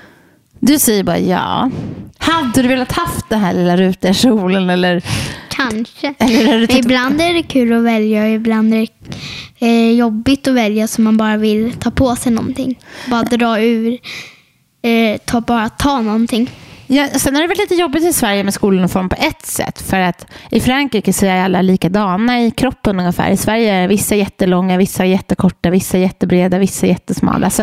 Du 0.61 0.79
säger 0.79 1.05
bara 1.05 1.19
ja. 1.19 1.71
Hade 2.19 2.63
du 2.63 2.69
velat 2.69 2.93
haft 2.93 3.29
den 3.29 3.41
här 3.41 3.55
lilla 3.55 3.77
rutiga 3.77 4.15
kjolen 4.15 4.71
eller? 4.71 5.03
Kanske. 5.49 6.15
Eller 6.19 6.67
typ- 6.67 6.85
ibland 6.85 7.21
är 7.21 7.35
det 7.35 7.43
kul 7.43 7.73
att 7.73 7.85
välja 7.85 8.23
och 8.23 8.29
ibland 8.29 8.75
är 8.75 8.89
det 9.59 9.67
eh, 9.67 9.91
jobbigt 9.93 10.49
att 10.49 10.55
välja 10.55 10.87
så 10.89 11.01
man 11.01 11.17
bara 11.17 11.37
vill 11.37 11.73
ta 11.73 11.91
på 11.91 12.17
sig 12.17 12.33
någonting. 12.33 12.79
Bara 13.07 13.23
dra 13.23 13.61
ur, 13.61 13.99
eh, 14.83 15.19
ta, 15.25 15.41
bara 15.41 15.69
ta 15.69 16.01
någonting. 16.01 16.51
Ja, 16.87 17.09
sen 17.09 17.37
är 17.37 17.41
det 17.41 17.47
väl 17.47 17.59
lite 17.59 17.75
jobbigt 17.75 18.05
i 18.05 18.13
Sverige 18.13 18.45
med 18.45 18.55
skoluniform 18.55 19.09
på 19.09 19.17
ett 19.19 19.47
sätt. 19.47 19.83
För 19.83 20.01
att 20.01 20.27
i 20.51 20.61
Frankrike 20.61 21.13
så 21.13 21.27
är 21.27 21.45
alla 21.45 21.63
likadana 21.63 22.41
i 22.43 22.51
kroppen 22.51 23.01
ungefär. 23.01 23.31
I 23.31 23.37
Sverige 23.37 23.75
är 23.75 23.89
vissa 23.89 24.15
jättelånga, 24.15 24.77
vissa 24.77 25.05
jättekorta, 25.05 25.71
vissa 25.71 25.99
jättebreda, 25.99 26.59
vissa 26.59 26.87
jättesmala. 26.87 27.51
Så, 27.51 27.63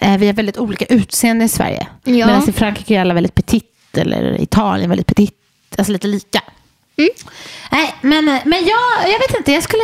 eh, 0.00 0.18
vi 0.18 0.26
har 0.26 0.32
väldigt 0.32 0.58
olika 0.58 0.84
utseende 0.84 1.44
i 1.44 1.48
Sverige. 1.48 1.86
Ja. 2.04 2.26
Medan 2.26 2.48
i 2.48 2.52
Frankrike 2.52 2.94
är 2.94 3.00
alla 3.00 3.14
väldigt 3.14 3.34
petit, 3.34 3.98
eller 3.98 4.40
Italien 4.40 4.90
väldigt 4.90 5.06
petit. 5.06 5.34
Alltså 5.78 5.92
lite 5.92 6.06
lika. 6.06 6.40
Nej, 7.70 7.94
men, 8.00 8.24
men 8.24 8.64
jag, 8.64 9.10
jag 9.12 9.18
vet 9.18 9.36
inte, 9.38 9.52
jag 9.52 9.62
skulle... 9.62 9.82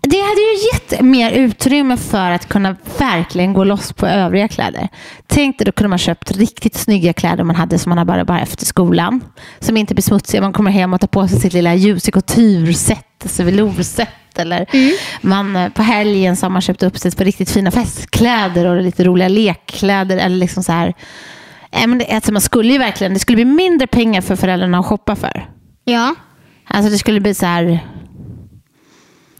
Det 0.00 0.20
hade 0.20 0.40
ju 0.40 0.68
gett 0.72 1.00
mer 1.00 1.30
utrymme 1.30 1.96
för 1.96 2.30
att 2.30 2.48
kunna 2.48 2.76
verkligen 2.98 3.52
gå 3.52 3.64
loss 3.64 3.92
på 3.92 4.06
övriga 4.06 4.48
kläder. 4.48 4.88
Tänk 5.26 5.58
dig, 5.58 5.64
då 5.64 5.72
kunde 5.72 5.88
man 5.88 5.98
köpt 5.98 6.30
riktigt 6.30 6.74
snygga 6.74 7.12
kläder 7.12 7.44
man 7.44 7.56
hade 7.56 7.78
som 7.78 7.90
man 7.90 7.98
har 7.98 8.04
bara, 8.04 8.24
bara 8.24 8.40
efter 8.40 8.66
skolan. 8.66 9.24
Som 9.60 9.76
inte 9.76 9.94
blir 9.94 10.02
smutsiga. 10.02 10.40
Man 10.40 10.52
kommer 10.52 10.70
hem 10.70 10.94
och 10.94 11.00
tar 11.00 11.08
på 11.08 11.28
sig 11.28 11.40
sitt 11.40 11.52
lilla 11.52 11.74
ljus 11.74 12.08
i 12.08 12.12
couture-set, 12.12 13.22
alltså 13.22 13.42
velourset. 13.42 14.08
Eller 14.36 14.66
man, 15.20 15.56
eh, 15.56 15.68
på 15.68 15.82
helgen 15.82 16.36
så 16.36 16.46
har 16.46 16.50
man 16.50 16.62
köpt 16.62 16.82
upp 16.82 16.98
sig 16.98 17.12
på 17.12 17.24
riktigt 17.24 17.50
fina 17.50 17.70
festkläder 17.70 18.64
och 18.64 18.82
lite 18.82 19.04
roliga 19.04 19.28
lekkläder. 19.28 20.16
Eller 20.16 20.36
liksom 20.36 20.62
så 20.62 20.72
här. 20.72 20.94
Alltså 22.10 22.32
man 22.32 22.42
skulle 22.42 22.72
ju 22.72 22.78
verkligen, 22.78 23.14
det 23.14 23.20
skulle 23.20 23.36
bli 23.36 23.44
mindre 23.44 23.86
pengar 23.86 24.20
för 24.20 24.36
föräldrarna 24.36 24.78
att 24.78 24.86
shoppa 24.86 25.16
för. 25.16 25.48
Ja. 25.84 26.14
Alltså 26.68 26.90
det 26.90 26.98
skulle 26.98 27.20
bli 27.20 27.34
så 27.34 27.46
här... 27.46 27.80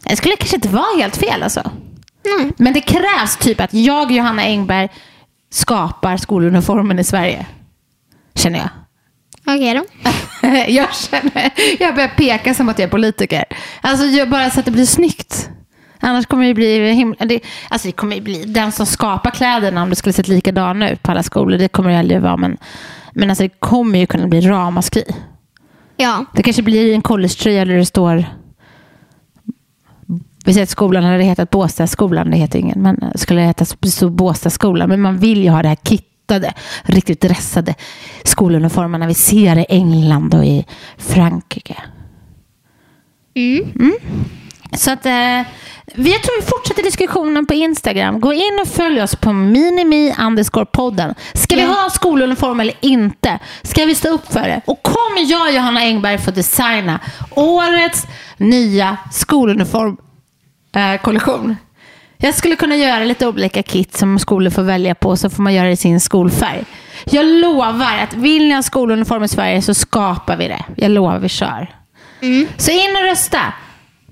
Det 0.05 0.17
skulle 0.17 0.37
kanske 0.37 0.57
inte 0.57 0.69
vara 0.69 0.97
helt 0.99 1.17
fel 1.17 1.43
alltså. 1.43 1.71
Nej. 2.25 2.53
Men 2.57 2.73
det 2.73 2.81
krävs 2.81 3.37
typ 3.37 3.61
att 3.61 3.75
jag, 3.75 4.13
Johanna 4.13 4.43
Engberg, 4.43 4.89
skapar 5.51 6.17
skoluniformen 6.17 6.99
i 6.99 7.05
Sverige. 7.05 7.47
Känner 8.35 8.59
jag. 8.59 8.69
Okej 9.47 9.75
då. 9.75 10.11
jag 10.69 10.95
känner, 10.95 11.51
jag 11.79 11.95
börjar 11.95 12.09
peka 12.09 12.55
som 12.55 12.69
att 12.69 12.79
jag 12.79 12.87
är 12.87 12.91
politiker. 12.91 13.45
Alltså 13.81 14.07
jag 14.07 14.31
bara 14.31 14.51
så 14.51 14.61
att 14.61 14.67
det 14.67 14.73
blir 14.73 14.87
snyggt. 14.87 15.51
Annars 16.01 16.27
kommer 16.27 16.47
det 16.47 16.55
bli 16.55 16.93
himla... 16.93 17.25
Det, 17.25 17.41
alltså 17.69 17.89
det 17.89 17.93
kommer 17.93 18.21
bli 18.21 18.45
den 18.45 18.73
som 18.73 18.87
skapar 18.87 19.31
kläderna 19.31 19.83
om 19.83 19.91
det 19.91 19.97
skulle 19.97 20.13
sett 20.13 20.29
likadana 20.29 20.91
ut 20.91 21.03
på 21.03 21.11
alla 21.11 21.23
skolor. 21.23 21.59
Det 21.59 21.69
kommer 21.69 21.91
det 21.91 21.99
aldrig 21.99 22.21
vara. 22.21 22.37
Men, 22.37 22.57
men 23.13 23.31
alltså 23.31 23.43
det 23.43 23.61
kommer 23.61 23.99
ju 23.99 24.07
kunna 24.07 24.27
bli 24.27 24.41
ramaskri. 24.41 25.05
Ja. 25.97 26.25
Det 26.33 26.43
kanske 26.43 26.63
blir 26.63 26.95
en 26.95 27.03
collegetröja 27.03 27.65
där 27.65 27.77
det 27.77 27.87
står 27.87 28.25
vi 30.45 30.53
säger 30.53 30.63
att 30.65 30.71
skolan 30.71 31.05
hade 31.05 31.25
hetat 31.25 31.51
Båstadskolan, 31.51 32.31
det 32.31 32.37
heter 32.37 32.59
ingen, 32.59 32.83
men 32.83 33.13
skulle 33.15 33.41
det 33.41 33.47
heta 33.47 33.65
så 33.65 34.11
Båstadskolan. 34.11 34.89
Men 34.89 35.01
man 35.01 35.19
vill 35.19 35.43
ju 35.45 35.51
ha 35.51 35.63
det 35.63 35.69
här 35.69 35.79
kittade, 35.85 36.53
riktigt 36.83 37.21
dressade 37.21 37.75
skoluniformerna 38.25 39.07
vi 39.07 39.15
ser 39.15 39.59
i 39.59 39.67
England 39.69 40.35
och 40.35 40.45
i 40.45 40.67
Frankrike. 40.99 41.77
Mm. 43.37 43.93
Så 44.73 44.91
att, 44.91 45.07
eh, 45.07 45.13
vi- 45.95 46.13
jag 46.13 46.23
tror 46.23 46.41
vi 46.41 46.47
fortsätter 46.47 46.83
diskussionen 46.83 47.47
på 47.47 47.55
Instagram. 47.55 48.21
Gå 48.21 48.33
in 48.33 48.59
och 48.63 48.69
följ 48.69 49.03
oss 49.03 49.17
på 49.17 49.33
minimi 49.33 50.15
podden. 50.73 51.15
Ska 51.35 51.57
vi 51.57 51.63
Ja. 51.63 51.69
ha 51.69 51.91
skoluniform 51.91 52.61
eller 52.61 52.75
inte? 52.81 53.39
Ska 53.63 53.85
vi 53.85 53.95
stå 53.95 54.09
upp 54.09 54.33
för 54.33 54.41
det? 54.41 54.61
Och 54.67 54.83
kommer 54.83 55.31
jag, 55.31 55.55
Johanna 55.55 55.81
Engberg, 55.81 56.19
få 56.19 56.31
designa 56.31 57.01
årets 57.31 58.07
nya 58.37 58.97
skoluniform 59.13 59.97
eh, 60.75 61.01
kollektion? 61.03 61.57
Jag 62.17 62.35
skulle 62.35 62.57
kunna 62.57 62.77
göra 62.77 63.05
lite 63.05 63.27
olika 63.27 63.63
kit 63.63 63.97
som 63.97 64.19
skolor 64.19 64.51
får 64.51 64.63
välja 64.63 64.95
på 64.95 65.17
så 65.17 65.31
får 65.31 65.43
man 65.43 65.55
göra 65.55 65.67
det 65.67 65.73
i 65.73 65.77
sin 65.77 66.01
skolfärg. 66.01 66.65
Jag 67.05 67.27
lovar 67.27 67.99
att 68.03 68.15
vill 68.15 68.49
ni 68.49 68.55
ha 68.55 68.63
skoluniform 68.63 69.23
i 69.23 69.29
Sverige 69.29 69.63
så 69.63 69.75
skapar 69.75 70.37
vi 70.37 70.49
det. 70.49 70.65
Jag 70.77 70.91
lovar, 70.91 71.19
vi 71.19 71.29
kör. 71.29 71.75
Mm. 72.21 72.47
Så 72.57 72.71
in 72.71 72.97
och 72.97 73.03
rösta 73.03 73.53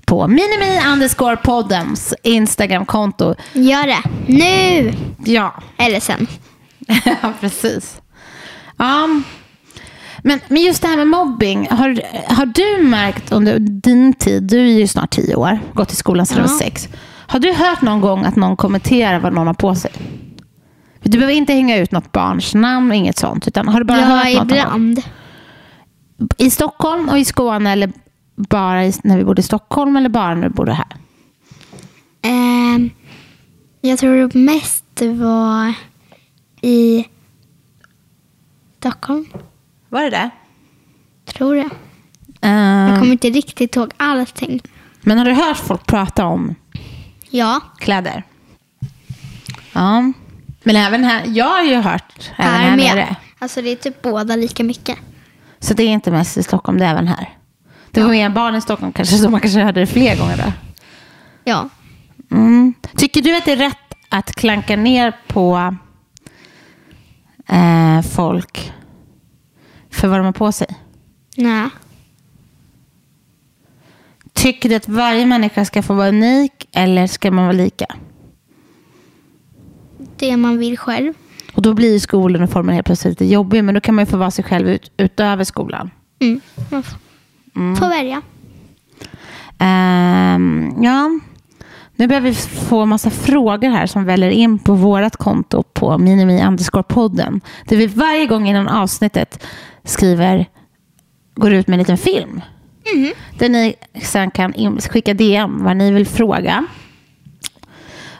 på 0.05 0.27
minimi 0.27 0.79
underscore 0.93 1.35
poddens 1.35 2.13
Instagramkonto. 2.23 3.35
Gör 3.53 3.87
det. 3.87 4.01
Nu! 4.27 4.93
Ja, 5.25 5.53
Eller 5.77 5.99
sen. 5.99 6.27
ja 7.05 7.33
precis. 7.39 8.01
Ja. 8.77 9.09
Men, 10.25 10.39
men 10.47 10.61
just 10.61 10.81
det 10.81 10.87
här 10.87 10.97
med 10.97 11.07
mobbing. 11.07 11.67
Har, 11.71 12.01
har 12.33 12.45
du 12.45 12.83
märkt 12.83 13.31
under 13.31 13.59
din 13.59 14.13
tid, 14.13 14.43
du 14.43 14.59
är 14.59 14.79
ju 14.79 14.87
snart 14.87 15.09
tio 15.09 15.35
år, 15.35 15.59
gått 15.73 15.91
i 15.91 15.95
skolan 15.95 16.25
sedan 16.25 16.37
du 16.37 16.41
var 16.41 16.59
sex. 16.59 16.89
Har 17.27 17.39
du 17.39 17.53
hört 17.53 17.81
någon 17.81 18.01
gång 18.01 18.25
att 18.25 18.35
någon 18.35 18.57
kommenterar 18.57 19.19
vad 19.19 19.33
någon 19.33 19.47
har 19.47 19.53
på 19.53 19.75
sig? 19.75 19.91
Du 21.03 21.17
behöver 21.17 21.33
inte 21.33 21.53
hänga 21.53 21.77
ut 21.77 21.91
något 21.91 22.11
barns 22.11 22.53
namn, 22.53 22.91
inget 22.91 23.17
sånt. 23.17 23.47
Utan 23.47 23.67
har 23.67 23.79
du 23.79 23.85
bara 23.85 23.99
Ja, 23.99 24.05
hört 24.05 24.33
något 24.33 24.51
ibland. 24.51 25.01
I 26.37 26.49
Stockholm 26.49 27.09
och 27.09 27.19
i 27.19 27.25
Skåne 27.25 27.71
eller 27.71 27.91
bara 28.35 28.85
i, 28.85 28.93
när 29.03 29.17
vi 29.17 29.23
bodde 29.23 29.39
i 29.39 29.43
Stockholm 29.43 29.95
eller 29.97 30.09
bara 30.09 30.35
när 30.35 30.49
du 30.49 30.53
bodde 30.53 30.73
här? 30.73 30.87
Ehm, 32.21 32.89
jag 33.81 33.99
tror 33.99 34.15
det 34.27 34.39
mest 34.39 35.01
var 35.01 35.73
i 36.61 37.05
Stockholm. 38.79 39.25
Var 39.93 40.03
det 40.03 40.09
det? 40.09 40.29
Tror 41.25 41.55
jag. 41.57 41.69
Ehm, 42.41 42.89
Jag 42.89 42.99
kommer 42.99 43.11
inte 43.11 43.29
riktigt 43.29 43.75
ihåg 43.75 43.91
allting. 43.97 44.61
Men 45.01 45.17
har 45.17 45.25
du 45.25 45.33
hört 45.33 45.57
folk 45.57 45.85
prata 45.85 46.25
om 46.25 46.55
Ja, 47.29 47.61
kläder? 47.77 48.23
Ja. 49.73 50.11
Men 50.63 50.75
även 50.75 51.03
här, 51.03 51.23
jag 51.27 51.45
har 51.49 51.63
ju 51.63 51.75
hört 51.75 52.31
även 52.37 52.51
här, 52.51 52.59
här 52.69 52.77
med. 52.77 52.95
nere. 52.95 53.15
Alltså 53.39 53.61
det 53.61 53.69
är 53.69 53.75
typ 53.75 54.01
båda 54.01 54.35
lika 54.35 54.63
mycket. 54.63 54.97
Så 55.59 55.73
det 55.73 55.83
är 55.83 55.87
inte 55.89 56.11
mest 56.11 56.37
i 56.37 56.43
Stockholm, 56.43 56.77
det 56.77 56.85
är 56.85 56.91
även 56.91 57.07
här. 57.07 57.29
Det 57.91 58.01
var 58.03 58.09
mer 58.09 58.29
barn 58.29 58.55
i 58.55 58.61
Stockholm 58.61 58.93
kanske, 58.93 59.15
så 59.17 59.29
man 59.29 59.39
kanske 59.41 59.59
hörde 59.59 59.79
det 59.79 59.87
fler 59.87 60.17
gånger 60.17 60.37
då. 60.37 60.53
Ja. 61.43 61.69
Mm. 62.31 62.73
Tycker 62.97 63.21
du 63.21 63.37
att 63.37 63.45
det 63.45 63.51
är 63.51 63.57
rätt 63.57 63.77
att 64.09 64.35
klanka 64.35 64.75
ner 64.75 65.13
på 65.27 65.75
eh, 67.47 68.01
folk 68.01 68.73
för 69.93 70.07
vad 70.07 70.19
de 70.19 70.25
har 70.25 70.33
på 70.33 70.51
sig? 70.51 70.67
Nej. 71.37 71.69
Tycker 74.33 74.69
du 74.69 74.75
att 74.75 74.87
varje 74.87 75.25
människa 75.25 75.65
ska 75.65 75.81
få 75.83 75.93
vara 75.93 76.07
unik 76.09 76.67
eller 76.71 77.07
ska 77.07 77.31
man 77.31 77.43
vara 77.45 77.51
lika? 77.57 77.85
Det 80.17 80.37
man 80.37 80.57
vill 80.57 80.77
själv. 80.77 81.13
Och 81.55 81.61
då 81.61 81.73
blir 81.73 81.91
ju 81.93 81.99
skoluniformen 81.99 82.75
helt 82.75 82.85
plötsligt 82.85 83.11
lite 83.21 83.33
jobbig, 83.33 83.63
men 83.63 83.75
då 83.75 83.81
kan 83.81 83.95
man 83.95 84.01
ju 84.05 84.11
få 84.11 84.17
vara 84.17 84.31
sig 84.31 84.43
själv 84.45 84.69
ut, 84.69 84.91
utöver 84.97 85.43
skolan. 85.43 85.89
Mm. 86.19 86.41
Man 86.69 86.79
f- 86.79 86.95
får 87.79 87.89
välja. 87.89 88.21
Ehm, 89.59 90.73
ja, 90.83 91.09
nu 91.95 92.07
börjar 92.07 92.21
vi 92.21 92.33
få 92.35 92.85
massa 92.85 93.09
frågor 93.09 93.69
här 93.69 93.87
som 93.87 94.05
väller 94.05 94.29
in 94.29 94.59
på 94.59 94.73
vårt 94.73 95.15
konto 95.15 95.63
på 95.63 95.97
minimi 95.97 96.43
podden. 96.87 97.41
Där 97.67 97.77
vi 97.77 97.87
varje 97.87 98.25
gång 98.25 98.47
innan 98.47 98.67
avsnittet 98.67 99.43
skriver, 99.83 100.45
går 101.35 101.53
ut 101.53 101.67
med 101.67 101.73
en 101.73 101.79
liten 101.79 101.97
film. 101.97 102.41
Där 103.37 103.49
ni 103.49 103.75
sen 104.01 104.31
kan 104.31 104.79
skicka 104.81 105.13
DM 105.13 105.63
vad 105.63 105.77
ni 105.77 105.91
vill 105.91 106.07
fråga. 106.07 106.65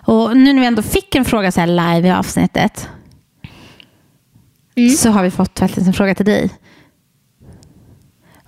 Och 0.06 0.38
nu 0.38 0.54
när 0.54 0.62
vi 0.62 0.68
ändå 0.68 0.82
fick 0.82 1.16
en 1.16 1.26
fråga 1.26 1.52
så 1.52 1.60
här 1.60 1.68
live 1.68 2.08
i 2.08 2.12
avsnittet 2.12 2.90
så 4.98 5.10
har 5.10 5.24
vi 5.24 5.32
fått 5.32 5.60
faktiskt 5.60 5.88
en 5.88 5.94
fråga 5.94 6.16
till 6.16 6.26
dig. 6.26 6.50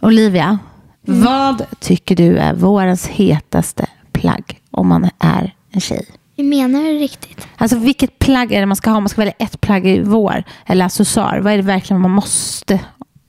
Olivia, 0.02 0.60
vad 1.02 1.66
tycker 1.80 2.16
du 2.16 2.38
är 2.38 2.54
vårens 2.54 3.08
hetaste 3.08 3.86
plagg 4.12 4.60
om 4.72 4.88
man 4.88 5.10
är 5.20 5.56
en 5.72 5.82
tjej? 5.82 6.06
Hur 6.38 6.44
menar 6.44 6.84
du 6.84 6.92
riktigt? 6.92 7.48
Alltså 7.58 7.78
vilket 7.78 8.20
plagg 8.20 8.52
är 8.52 8.60
det 8.60 8.66
man 8.66 8.76
ska 8.76 8.90
ha? 8.90 9.00
Man 9.00 9.10
ska 9.10 9.22
välja 9.22 9.34
ett 9.40 9.62
plagg 9.62 9.88
i 9.88 10.02
vår 10.02 10.44
eller 10.66 10.86
accessoar. 10.86 11.40
Vad 11.40 11.54
är 11.54 11.58
det 11.58 11.64
verkligen 11.64 12.02
man 12.02 12.12
måste? 12.12 12.80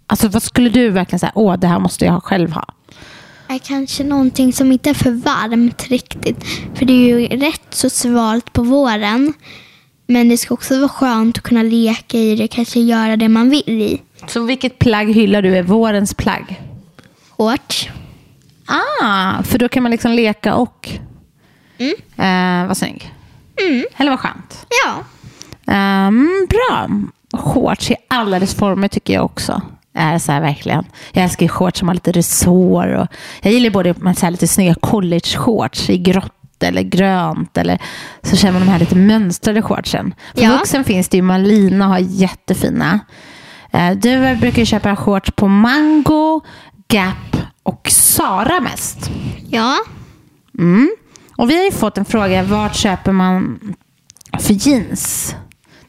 Alltså 0.06 0.28
vad 0.28 0.42
skulle 0.42 0.68
du 0.70 0.90
verkligen 0.90 1.18
säga? 1.20 1.32
Åh, 1.34 1.56
det 1.56 1.66
här 1.66 1.78
måste 1.78 2.04
jag 2.04 2.22
själv 2.22 2.52
ha. 2.52 2.64
Är 3.48 3.58
kanske 3.58 4.04
någonting 4.04 4.52
som 4.52 4.72
inte 4.72 4.90
är 4.90 4.94
för 4.94 5.10
varmt 5.10 5.88
riktigt. 5.88 6.44
För 6.74 6.84
det 6.86 6.92
är 6.92 7.18
ju 7.18 7.26
rätt 7.26 7.66
så 7.70 7.90
svalt 7.90 8.52
på 8.52 8.62
våren. 8.62 9.32
Men 10.06 10.28
det 10.28 10.38
ska 10.38 10.54
också 10.54 10.78
vara 10.78 10.88
skönt 10.88 11.38
att 11.38 11.44
kunna 11.44 11.62
leka 11.62 12.18
i 12.18 12.36
det. 12.36 12.48
Kanske 12.48 12.80
göra 12.80 13.16
det 13.16 13.28
man 13.28 13.50
vill 13.50 13.82
i. 13.82 14.02
Så 14.26 14.40
vilket 14.44 14.78
plagg 14.78 15.12
hyllar 15.14 15.42
du 15.42 15.56
är 15.56 15.62
vårens 15.62 16.14
plagg? 16.14 16.60
Shorts. 17.36 17.88
Ah, 19.02 19.42
för 19.42 19.58
då 19.58 19.68
kan 19.68 19.82
man 19.82 19.92
liksom 19.92 20.12
leka 20.12 20.54
och 20.54 20.88
Mm. 21.78 21.94
eh, 22.16 22.64
vara 22.66 22.74
snygg. 22.74 23.14
Mm. 23.68 23.84
Eller 23.96 24.10
vad 24.10 24.20
skönt. 24.20 24.66
Ja. 24.84 25.04
Ehm, 25.72 26.46
bra. 26.50 26.88
Shorts 27.40 27.90
i 27.90 27.96
alla 28.08 28.38
dess 28.40 28.54
former 28.54 28.88
tycker 28.88 29.14
jag 29.14 29.24
också. 29.24 29.62
Är 29.98 30.18
så 30.18 30.32
här 30.32 30.40
verkligen. 30.40 30.84
Jag 31.12 31.24
älskar 31.24 31.44
ju 31.44 31.48
shorts 31.48 31.78
som 31.78 31.88
har 31.88 31.94
lite 31.94 32.12
resår. 32.12 32.86
Och 32.94 33.06
jag 33.42 33.52
gillar 33.52 33.70
både 33.70 33.94
med 33.98 34.18
så 34.18 34.26
här 34.26 34.30
lite 34.30 34.46
snygga 34.48 34.74
college-shorts 34.74 35.90
i 35.90 35.98
grått 35.98 36.32
eller 36.62 36.82
grönt. 36.82 37.56
Eller 37.58 37.78
så 38.22 38.36
känner 38.36 38.52
man 38.52 38.62
de 38.66 38.72
här 38.72 38.78
lite 38.78 38.96
mönstrade 38.96 39.62
shortsen. 39.62 40.14
För 40.34 40.42
Ja. 40.42 40.50
vuxen 40.50 40.84
finns 40.84 41.08
det 41.08 41.16
ju. 41.16 41.22
Malina 41.22 41.86
har 41.86 41.98
jättefina. 41.98 43.00
Eh, 43.70 43.90
Du 43.90 44.36
brukar 44.36 44.58
ju 44.58 44.66
köpa 44.66 44.96
shorts 44.96 45.30
på 45.36 45.48
Mango, 45.48 46.40
Gap 46.88 47.36
och 47.62 47.88
Sara 47.90 48.60
mest. 48.60 49.10
Ja. 49.48 49.76
Mm. 50.58 50.90
Och 51.36 51.50
vi 51.50 51.56
har 51.56 51.64
ju 51.64 51.70
fått 51.72 51.98
en 51.98 52.04
fråga, 52.04 52.42
vart 52.42 52.74
köper 52.76 53.12
man 53.12 53.58
för 54.40 54.52
jeans 54.68 55.34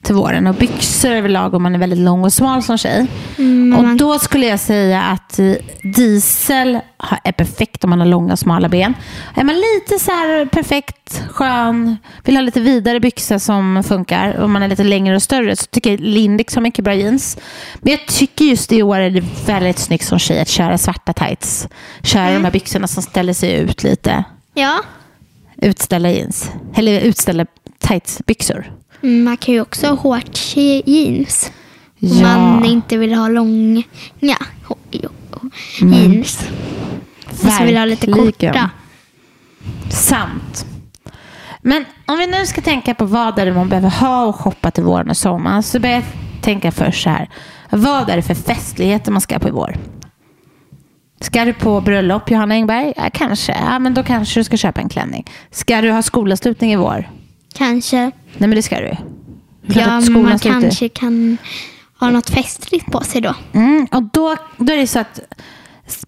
till 0.08 0.16
våren 0.16 0.48
och 0.48 0.56
byxor 0.56 1.10
överlag 1.12 1.54
om 1.54 1.64
man 1.64 1.76
är 1.76 1.80
väldigt 1.80 2.00
lång 2.00 2.24
och 2.24 2.34
smal 2.34 2.64
som 2.64 2.78
tjej. 2.78 3.08
Mm, 3.38 3.78
och 3.78 3.84
man- 3.84 3.98
då 3.98 4.20
skulle 4.20 4.46
jag 4.46 4.60
säga 4.60 5.02
att 5.02 5.40
eh, 5.40 5.52
diesel 5.84 6.80
är 7.24 7.32
perfekt 7.32 7.84
om 7.84 7.90
man 7.90 8.00
har 8.00 8.08
långa 8.08 8.34
och 8.34 8.40
smala 8.40 8.70
ben. 8.70 8.94
Är 9.36 9.44
man 9.44 9.56
lite 9.56 10.04
så 10.04 10.12
här 10.12 10.46
perfekt, 10.46 11.24
skön, 11.30 11.98
vill 12.24 12.36
ha 12.36 12.42
lite 12.42 12.60
vidare 12.60 13.00
byxor 13.00 13.38
som 13.38 13.84
funkar 13.84 14.34
och 14.38 14.50
man 14.50 14.64
är 14.64 14.68
lite 14.68 14.84
längre 14.84 15.16
och 15.16 15.24
större 15.24 15.56
så 15.56 15.66
tycker 15.66 15.90
jag 15.92 16.00
Lindex 16.00 16.56
har 16.56 16.62
mycket 16.62 16.86
bra 16.86 16.94
jeans. 16.96 17.38
Men 17.82 17.92
jag 17.92 18.06
tycker 18.08 18.46
just 18.46 18.72
i 18.72 18.84
år 18.84 19.00
är 19.00 19.10
det 19.10 19.24
väldigt 19.46 19.80
snyggt 19.80 20.06
som 20.06 20.20
tjej 20.20 20.40
att 20.42 20.48
köra 20.50 20.78
svarta 20.78 21.14
tights. 21.14 21.68
Köra 22.04 22.24
Mm. 22.24 22.34
de 22.36 22.44
här 22.46 22.52
byxorna 22.52 22.88
som 22.88 23.04
ställer 23.04 23.34
sig 23.34 23.54
ut 23.54 23.84
lite 23.84 24.24
Ja. 24.54 24.80
utställa 25.62 26.10
jeans. 26.12 26.52
Eller 26.76 27.02
utställa 27.02 27.46
tightsbyxor. 27.80 28.72
Mm, 29.04 29.24
Man 29.24 29.38
kan 29.38 29.54
ju 29.54 29.62
också 29.62 29.88
ha 29.88 30.20
i 30.56 30.84
jeans. 30.86 31.52
Om 32.02 32.08
Ja. 32.10 32.38
man 32.38 32.66
inte 32.66 32.98
vill 32.98 33.14
ha 33.14 33.28
långa 33.28 33.84
ho- 34.68 35.12
jeans. 35.82 36.50
Och 37.30 37.52
så 37.52 37.64
vill 37.64 37.78
ha 37.78 37.86
lite 37.86 38.12
korta. 38.12 38.70
Sant. 39.90 40.66
Men 41.62 41.86
om 42.06 42.18
vi 42.18 42.28
nu 42.28 42.46
ska 42.46 42.62
tänka 42.62 42.94
på 42.94 43.06
vad 43.06 43.40
är 43.40 43.46
det 43.46 43.54
man 43.54 43.70
behöver 43.70 43.90
ha 43.90 44.26
och 44.26 44.36
shoppa 44.36 44.72
till 44.72 44.84
våren 44.84 45.10
och 45.10 45.18
sommaren 45.18 45.64
så 45.64 45.80
börjar 45.80 45.96
jag 45.96 46.04
tänka 46.42 46.72
först 46.72 47.04
så 47.04 47.10
här. 47.10 47.30
Vad 47.70 48.10
är 48.10 48.16
det 48.16 48.22
för 48.22 48.34
festligheter 48.36 49.12
man 49.12 49.22
ska 49.22 49.40
på 49.40 49.48
i 49.48 49.52
vår? 49.52 49.78
Ska 51.22 51.46
du 51.46 51.54
på 51.54 51.82
bröllop, 51.82 52.32
Johanna 52.32 52.54
Engberg? 52.56 52.94
Ja, 52.98 53.10
kanske. 53.14 53.58
Ja, 53.66 53.80
men 53.80 53.94
då 53.94 54.04
kanske 54.04 54.40
du 54.40 54.44
ska 54.44 54.58
köpa 54.58 54.82
en 54.82 54.90
klänning. 54.90 55.26
Ska 55.52 55.82
du 55.82 55.92
ha 55.92 56.02
skolavslutning 56.02 56.72
i 56.72 56.76
vår? 56.76 57.10
Kanske. 57.58 57.98
Nej, 57.98 58.12
men 58.38 58.50
det 58.50 58.62
ska 58.62 58.80
du. 58.80 58.96
Klart 59.74 59.88
Ja, 59.88 60.00
men 60.00 60.24
man 60.24 60.40
slutar. 60.40 60.62
kanske 60.62 60.90
kan 60.90 61.38
ha 62.00 62.10
något 62.10 62.30
festligt 62.30 62.86
på 62.92 63.02
sig 63.02 63.22
då. 63.22 63.34
Mm, 63.54 63.88
och 63.92 64.04
då, 64.04 64.36
då 64.58 64.74
är 64.74 64.78
det 64.78 64.88
så 64.88 65.00
att 65.00 65.20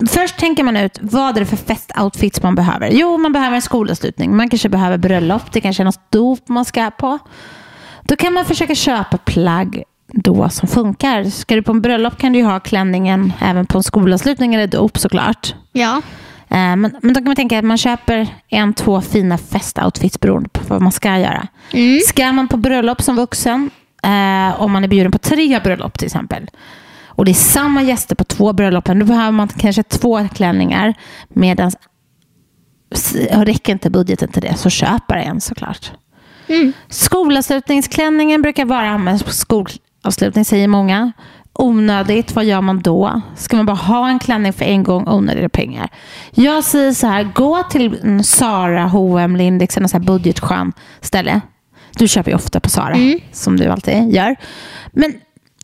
Först 0.10 0.38
tänker 0.38 0.64
man 0.64 0.78
ut 0.78 1.00
vad 1.02 1.36
är 1.36 1.40
det 1.40 1.46
för 1.46 1.56
festoutfits 1.58 2.44
man 2.44 2.56
behöver. 2.56 2.90
Jo, 2.92 3.18
man 3.18 3.34
behöver 3.34 3.56
en 3.56 3.62
skolavslutning. 3.62 4.36
Man 4.36 4.50
kanske 4.50 4.70
behöver 4.70 4.98
bröllop. 4.98 5.52
Det 5.52 5.62
kanske 5.62 5.84
är 5.84 5.86
något 5.86 6.12
dop 6.12 6.48
man 6.48 6.66
ska 6.66 6.92
på. 6.92 7.20
Då 8.04 8.16
kan 8.16 8.34
man 8.34 8.46
försöka 8.46 8.76
köpa 8.76 9.18
plagg 9.18 9.84
då 10.14 10.50
som 10.50 10.68
funkar. 10.68 11.24
Ska 11.24 11.56
du 11.56 11.62
på 11.64 11.72
en 11.72 11.82
bröllop 11.82 12.18
kan 12.18 12.34
du 12.34 12.44
ha 12.44 12.60
klänningen 12.60 13.34
även 13.42 13.66
på 13.66 13.78
en 13.78 13.84
skolavslutning 13.84 14.56
eller 14.56 14.68
dop 14.68 14.98
såklart. 14.98 15.56
Ja. 15.72 16.02
Eh, 16.50 16.76
Men, 16.76 16.82
men 17.02 17.14
då 17.14 17.14
kan 17.14 17.24
man 17.24 17.36
tänka 17.36 17.60
att 17.60 17.66
man 17.66 17.78
köper 17.78 18.28
en, 18.48 18.74
två 18.74 19.02
fina 19.02 19.38
festoutfits 19.38 20.20
beroende 20.20 20.50
på 20.50 20.62
vad 20.68 20.82
man 20.82 20.92
ska 20.92 21.18
göra. 21.18 21.48
Mm. 21.74 22.00
Ska 22.08 22.32
man 22.32 22.48
på 22.48 22.58
bröllop 22.58 23.02
som 23.02 23.16
vuxen, 23.16 23.70
eh, 24.04 24.62
om 24.62 24.72
man 24.72 24.84
är 24.84 24.88
bjuden 24.88 25.12
på 25.12 25.18
tre 25.18 25.60
bröllop 25.60 25.98
till 25.98 26.06
exempel, 26.06 26.50
och 27.06 27.26
det 27.26 27.32
är 27.32 27.34
samma 27.34 27.82
gäster 27.84 28.16
på 28.16 28.24
två 28.24 28.54
bröllopen, 28.54 29.00
då 29.00 29.06
behöver 29.06 29.32
man 29.32 29.48
kanske 29.48 29.84
två 29.84 30.28
klänningar. 30.28 30.94
Medan 31.30 31.72
räcker 33.32 33.74
inte 33.74 33.90
budgeten 33.90 34.32
till 34.32 34.42
det 34.42 34.58
så 34.58 34.70
köper 34.70 35.16
en 35.16 35.42
såklart. 35.42 35.92
Mm. 36.48 36.74
Skolavslutningsklänningen 36.88 38.42
brukar 38.42 38.66
bara 38.66 38.90
användas 38.90 39.24
på 39.24 39.32
skolavslutning, 39.32 40.46
säger 40.46 40.68
många. 40.68 41.12
Onödigt, 41.62 42.36
vad 42.36 42.46
gör 42.46 42.62
man 42.62 42.80
då? 42.80 43.22
Ska 43.36 43.58
man 43.58 43.66
bara 43.66 43.78
ha 43.78 44.10
en 44.10 44.20
klänning 44.20 44.54
för 44.54 44.66
en 44.66 44.84
gång, 44.84 45.08
onödiga 45.08 45.50
pengar? 45.50 45.90
Jag 46.32 46.64
säger 46.64 46.92
så 46.92 47.08
här, 47.08 47.24
gå 47.24 47.64
till 47.64 48.00
en 48.04 48.24
Zara, 48.24 48.84
H&M, 48.84 49.36
Lindex, 49.36 49.78
en 49.78 49.90
sån 49.90 50.02
här 50.02 50.08
budgetskön 50.08 50.74
ställe. 51.02 51.42
Du 51.98 52.08
köper 52.08 52.32
ju 52.32 52.36
ofta 52.36 52.60
på 52.60 52.70
Zara, 52.70 52.96
som 53.32 53.58
du 53.58 53.66
alltid 53.66 54.14
gör. 54.14 54.36
Men 54.92 55.14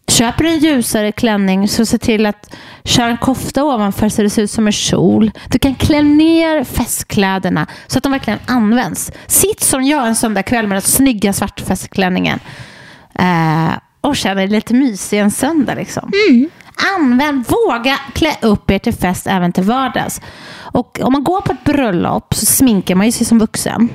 köper 0.08 0.44
en 0.44 0.58
ljusare 0.58 1.12
klänning 1.12 1.68
så 1.68 1.86
se 1.86 1.98
till 1.98 2.26
att 2.26 2.56
köra 2.84 3.08
en 3.08 3.18
kofta 3.18 3.64
ovanför 3.64 4.10
så 4.10 4.22
det 4.22 4.30
ser 4.30 4.42
ut 4.42 4.52
som 4.52 4.68
en 4.68 4.74
kjol. 4.74 5.32
Du 5.50 5.60
kan 5.60 5.76
klä 5.76 6.02
ner 6.02 6.64
festkläderna 6.64 7.68
så 7.88 7.98
att 7.98 8.04
de 8.04 8.12
verkligen 8.12 8.40
används. 8.46 9.12
Sitt 9.28 9.62
som 9.62 9.84
jag 9.84 10.08
en 10.08 10.16
söndagkväll 10.16 10.68
med 10.68 10.76
den 10.76 10.82
snygga 10.82 11.34
svartfestklänningen. 11.34 12.40
Eh, 13.20 13.74
och 14.06 14.16
känn 14.16 14.38
dig 14.38 14.48
lite 14.48 14.74
mysig 14.74 15.20
en 15.20 15.32
söndag. 15.32 15.76
Liksom. 15.76 16.12
Använd, 16.98 17.46
våga 17.48 18.00
klä 18.14 18.38
upp 18.42 18.72
er 18.72 18.80
till 18.80 18.94
fest 18.94 19.28
även 19.28 19.52
till 19.52 19.64
vardags. 19.64 20.22
Och 20.58 21.00
om 21.02 21.14
man 21.14 21.24
går 21.24 21.42
på 21.42 21.52
ett 21.52 21.64
bröllop 21.64 22.34
så 22.34 22.46
sminkar 22.46 22.96
man 22.96 23.06
ju 23.06 23.12
sig 23.12 23.26
som 23.26 23.40
vuxen. 23.40 23.90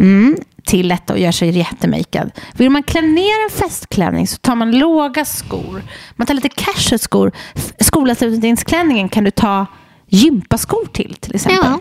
Mm, 0.00 0.36
till 0.64 0.88
detta 0.88 1.12
och 1.12 1.18
gör 1.18 1.32
sig 1.32 1.50
jättemakad. 1.50 2.30
Vill 2.54 2.70
man 2.70 2.82
klä 2.82 3.00
ner 3.00 3.44
en 3.44 3.50
festklänning 3.50 4.26
så 4.26 4.36
tar 4.36 4.54
man 4.54 4.78
låga 4.78 5.24
skor. 5.24 5.82
Man 6.16 6.26
tar 6.26 6.34
lite 6.34 6.48
casual 6.48 6.98
skor. 6.98 7.32
Skolavslutningsklänningen 7.80 9.08
kan 9.08 9.24
du 9.24 9.30
ta 9.30 9.66
gympaskor 10.06 10.86
till 10.92 11.14
till 11.20 11.34
exempel. 11.34 11.70
Ja. 11.70 11.80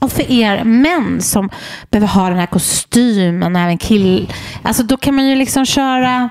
Och 0.00 0.12
för 0.12 0.30
er 0.30 0.64
män 0.64 1.22
som 1.22 1.50
behöver 1.90 2.08
ha 2.08 2.28
den 2.28 2.38
här 2.38 2.46
kostymen, 2.46 3.56
även 3.56 3.78
kill... 3.78 4.32
Alltså 4.62 4.82
då 4.82 4.96
kan 4.96 5.14
man 5.14 5.26
ju 5.26 5.36
liksom 5.36 5.66
köra... 5.66 6.30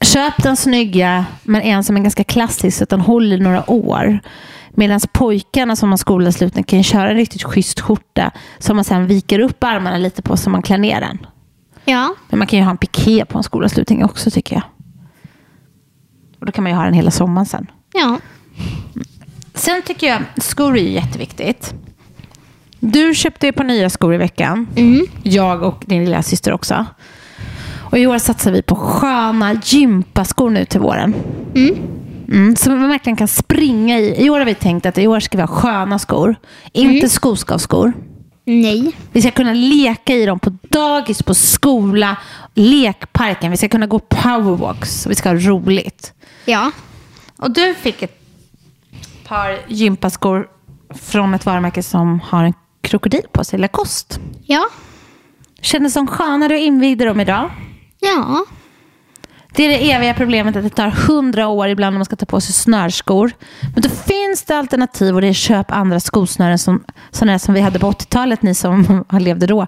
Köp 0.00 0.42
den 0.42 0.56
snygga, 0.56 1.26
men 1.42 1.62
en 1.62 1.84
som 1.84 1.96
är 1.96 2.00
ganska 2.00 2.24
klassisk 2.24 2.78
så 2.78 2.84
att 2.84 2.90
den 2.90 3.00
håller 3.00 3.38
några 3.38 3.70
år. 3.70 4.20
Medan 4.70 5.00
pojkarna 5.12 5.76
som 5.76 5.90
har 5.90 5.96
skolavslutning 5.96 6.64
kan 6.64 6.82
köra 6.82 7.10
en 7.10 7.16
riktigt 7.16 7.42
schysst 7.42 7.80
skjorta 7.80 8.30
som 8.58 8.76
man 8.76 8.84
sen 8.84 9.06
viker 9.06 9.38
upp 9.38 9.64
armarna 9.64 9.98
lite 9.98 10.22
på 10.22 10.36
så 10.36 10.50
man 10.50 10.62
klär 10.62 10.78
ner 10.78 11.00
den. 11.00 11.26
Ja. 11.84 12.14
Men 12.28 12.38
man 12.38 12.48
kan 12.48 12.58
ju 12.58 12.64
ha 12.64 12.70
en 12.70 12.76
piké 12.76 13.24
på 13.24 13.38
en 13.38 13.44
skolavslutning 13.44 14.04
också 14.04 14.30
tycker 14.30 14.54
jag. 14.54 14.64
Och 16.40 16.46
då 16.46 16.52
kan 16.52 16.64
man 16.64 16.72
ju 16.72 16.76
ha 16.76 16.84
den 16.84 16.94
hela 16.94 17.10
sommaren 17.10 17.46
sen. 17.46 17.66
Ja. 17.92 18.18
Sen 19.56 19.82
tycker 19.82 20.06
jag 20.06 20.22
skor 20.36 20.78
är 20.78 20.82
jätteviktigt. 20.82 21.74
Du 22.80 23.14
köpte 23.14 23.46
ju 23.46 23.52
på 23.52 23.62
nya 23.62 23.90
skor 23.90 24.14
i 24.14 24.16
veckan. 24.16 24.68
Mm. 24.76 25.06
Jag 25.22 25.62
och 25.62 25.84
din 25.86 26.04
lilla 26.04 26.22
syster 26.22 26.52
också. 26.52 26.86
Och 27.90 27.98
i 27.98 28.06
år 28.06 28.18
satsar 28.18 28.50
vi 28.52 28.62
på 28.62 28.76
sköna 28.76 29.60
gympaskor 29.64 30.50
nu 30.50 30.64
till 30.64 30.80
våren. 30.80 31.14
Mm. 31.54 31.74
Mm, 32.28 32.56
som 32.56 32.80
man 32.80 32.88
verkligen 32.88 33.16
kan 33.16 33.28
springa 33.28 33.98
i. 33.98 34.24
I 34.24 34.30
år 34.30 34.38
har 34.38 34.46
vi 34.46 34.54
tänkt 34.54 34.86
att 34.86 34.98
i 34.98 35.06
år 35.06 35.20
ska 35.20 35.38
vi 35.38 35.42
ha 35.42 35.48
sköna 35.48 35.98
skor. 35.98 36.36
Inte 36.72 37.08
skoskavskor. 37.08 37.92
Nej. 38.44 38.92
Vi 39.12 39.22
ska 39.22 39.30
kunna 39.30 39.52
leka 39.52 40.14
i 40.14 40.26
dem 40.26 40.38
på 40.38 40.58
dagis, 40.62 41.22
på 41.22 41.34
skola, 41.34 42.16
lekparken. 42.54 43.50
Vi 43.50 43.56
ska 43.56 43.68
kunna 43.68 43.86
gå 43.86 43.98
powerwalks. 43.98 45.06
Vi 45.06 45.14
ska 45.14 45.28
ha 45.28 45.36
roligt. 45.36 46.12
Ja. 46.44 46.70
Och 47.36 47.50
du 47.50 47.74
fick 47.74 48.02
ett 48.02 48.25
par 49.28 49.58
gympaskor 49.68 50.48
från 50.94 51.34
ett 51.34 51.46
varumärke 51.46 51.82
som 51.82 52.20
har 52.20 52.44
en 52.44 52.54
krokodil 52.80 53.22
på 53.32 53.44
sig, 53.44 53.58
Lacoste. 53.58 54.16
Ja. 54.42 54.68
Kändes 55.60 55.92
som 55.92 56.06
sköna 56.06 56.48
du 56.48 56.58
invigde 56.58 57.04
dem 57.04 57.20
idag. 57.20 57.50
Ja. 58.00 58.44
Det 59.56 59.64
är 59.64 59.68
det 59.68 59.92
eviga 59.92 60.14
problemet 60.14 60.56
att 60.56 60.62
det 60.62 60.70
tar 60.70 60.90
hundra 60.90 61.48
år 61.48 61.68
ibland 61.68 61.94
när 61.94 61.98
man 61.98 62.04
ska 62.04 62.16
ta 62.16 62.26
på 62.26 62.40
sig 62.40 62.52
snörskor. 62.54 63.32
Men 63.74 63.82
då 63.82 63.88
finns 63.88 64.42
det 64.42 64.58
alternativ 64.58 65.14
och 65.14 65.20
det 65.20 65.28
är 65.28 65.32
köp 65.32 65.72
andra 65.72 66.00
skosnören 66.00 66.58
som, 66.58 66.84
sådana 67.10 67.38
som 67.38 67.54
vi 67.54 67.60
hade 67.60 67.78
på 67.78 67.90
80-talet, 67.90 68.42
ni 68.42 68.54
som 68.54 69.04
levde 69.20 69.46
då. 69.46 69.66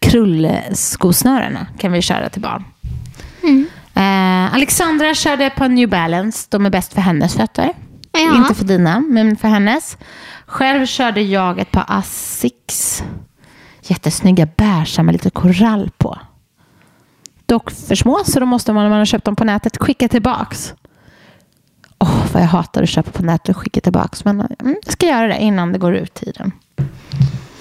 Krullskosnörena 0.00 1.66
kan 1.78 1.92
vi 1.92 2.02
köra 2.02 2.28
till 2.28 2.42
barn. 2.42 2.64
Eh, 3.94 4.54
Alexandra 4.54 5.14
körde 5.14 5.50
på 5.50 5.68
New 5.68 5.88
Balance. 5.88 6.46
De 6.50 6.66
är 6.66 6.70
bäst 6.70 6.92
för 6.92 7.00
hennes 7.00 7.36
fötter. 7.36 7.72
Ja. 8.12 8.36
Inte 8.36 8.54
för 8.54 8.64
dina, 8.64 9.00
men 9.00 9.36
för 9.36 9.48
hennes. 9.48 9.98
Själv 10.46 10.86
körde 10.86 11.20
jag 11.22 11.58
ett 11.58 11.70
par 11.70 11.84
Asics. 11.88 13.02
Jättesnygga 13.82 14.48
beiga 14.56 15.02
med 15.02 15.12
lite 15.12 15.30
korall 15.30 15.90
på. 15.98 16.18
Dock 17.46 17.70
för 17.70 17.94
små, 17.94 18.20
så 18.24 18.40
då 18.40 18.46
måste 18.46 18.72
man 18.72 18.82
när 18.82 18.90
man 18.90 18.98
har 18.98 19.04
köpt 19.04 19.24
dem 19.24 19.36
på 19.36 19.44
nätet 19.44 19.76
skicka 19.76 20.08
tillbaks. 20.08 20.74
Åh, 21.98 22.26
vad 22.32 22.42
jag 22.42 22.48
hatar 22.48 22.82
att 22.82 22.88
köpa 22.88 23.10
på 23.10 23.22
nätet 23.22 23.56
och 23.56 23.62
skicka 23.62 23.80
tillbaks. 23.80 24.24
Men 24.24 24.40
mm, 24.40 24.76
jag 24.84 24.92
ska 24.92 25.06
göra 25.06 25.28
det 25.28 25.38
innan 25.38 25.72
det 25.72 25.78
går 25.78 25.94
ut 25.94 26.14
tiden. 26.14 26.52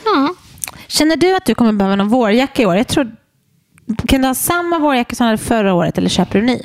Ja. 0.05 0.33
Känner 0.87 1.15
du 1.17 1.35
att 1.35 1.45
du 1.45 1.55
kommer 1.55 1.71
behöva 1.71 1.95
någon 1.95 2.09
vårjacka 2.09 2.61
i 2.61 2.65
år? 2.65 2.75
Jag 2.75 2.87
tror, 2.87 3.15
kan 4.07 4.21
du 4.21 4.27
ha 4.27 4.35
samma 4.35 4.79
vårjacka 4.79 5.15
som 5.15 5.25
du 5.25 5.27
hade 5.27 5.43
förra 5.43 5.73
året 5.73 5.97
eller 5.97 6.09
köper 6.09 6.39
du 6.39 6.45
ny? 6.45 6.61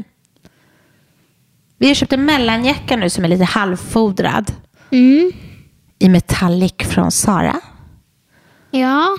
Vi 1.85 1.89
har 1.91 1.95
köpt 1.95 2.13
en 2.13 2.25
mellanjacka 2.25 2.97
nu 2.97 3.11
som 3.11 3.25
är 3.25 3.29
lite 3.29 3.45
halvfodrad 3.45 4.53
Mm. 4.91 5.33
i 5.99 6.09
metallic 6.09 6.75
från 6.79 7.11
Sara. 7.11 7.61
Ja. 8.71 9.17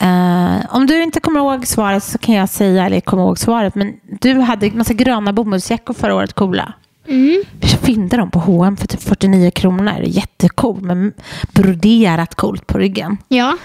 Eh, 0.00 0.74
om 0.76 0.86
du 0.86 1.02
inte 1.02 1.20
kommer 1.20 1.40
ihåg 1.40 1.66
svaret 1.66 2.04
så 2.04 2.18
kan 2.18 2.34
jag 2.34 2.48
säga, 2.48 2.86
eller 2.86 3.00
kommer 3.00 3.22
ihåg 3.22 3.38
svaret, 3.38 3.74
men 3.74 3.94
du 4.20 4.40
hade 4.40 4.70
massa 4.70 4.94
gröna 4.94 5.32
bomullsjackor 5.32 5.94
förra 5.94 6.14
året, 6.14 6.32
coola. 6.32 6.72
Mm. 7.08 7.42
Vi 7.60 7.68
fyndade 7.68 8.22
dem 8.22 8.30
på 8.30 8.38
H&M 8.38 8.76
för 8.76 8.86
typ 8.86 9.02
49 9.02 9.50
kronor. 9.50 10.00
Jättecool, 10.02 10.80
med 10.80 11.12
broderat 11.52 12.34
coolt 12.34 12.66
på 12.66 12.78
ryggen. 12.78 13.16
Ja. 13.28 13.56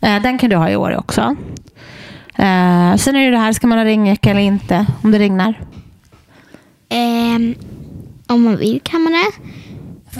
Eh, 0.00 0.22
den 0.22 0.38
kan 0.38 0.50
du 0.50 0.56
ha 0.56 0.70
i 0.70 0.76
år 0.76 0.96
också. 0.98 1.20
Eh, 2.34 2.96
sen 2.96 3.16
är 3.16 3.24
det 3.24 3.30
det 3.30 3.38
här, 3.38 3.52
ska 3.52 3.66
man 3.66 3.78
ha 3.78 3.84
regnjacka 3.84 4.30
eller 4.30 4.40
inte 4.40 4.86
om 5.02 5.10
det 5.10 5.18
regnar? 5.18 5.60
Ehm, 6.92 7.54
om 8.30 8.42
man 8.42 8.56
vill 8.56 8.80
kan 8.84 9.02
man 9.02 9.12
det. 9.12 9.32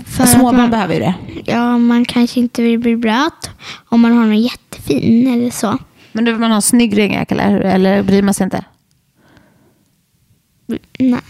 För 0.05 0.27
Småbarn 0.27 0.57
man, 0.57 0.71
behöver 0.71 0.95
ju 0.95 1.01
det. 1.01 1.15
ja, 1.45 1.79
man 1.79 2.05
kanske 2.05 2.41
inte 2.41 2.63
vill 2.63 2.79
bli 2.79 2.97
blöt 2.97 3.51
om 3.89 4.01
man 4.01 4.13
har 4.13 4.25
någon 4.25 4.43
jättefin 4.43 5.35
eller 5.35 5.51
så. 5.51 5.79
Men 6.13 6.25
du 6.25 6.33
vill 6.33 6.41
man 6.41 6.51
ha 6.51 6.57
en 6.57 6.63
snygg 6.63 6.99
regnjacka 6.99 7.35
eller, 7.35 7.61
eller 7.61 8.03
bryr 8.03 8.23
man 8.23 8.35
sig 8.35 8.45
inte? 8.45 8.65
Nej. 10.99 11.21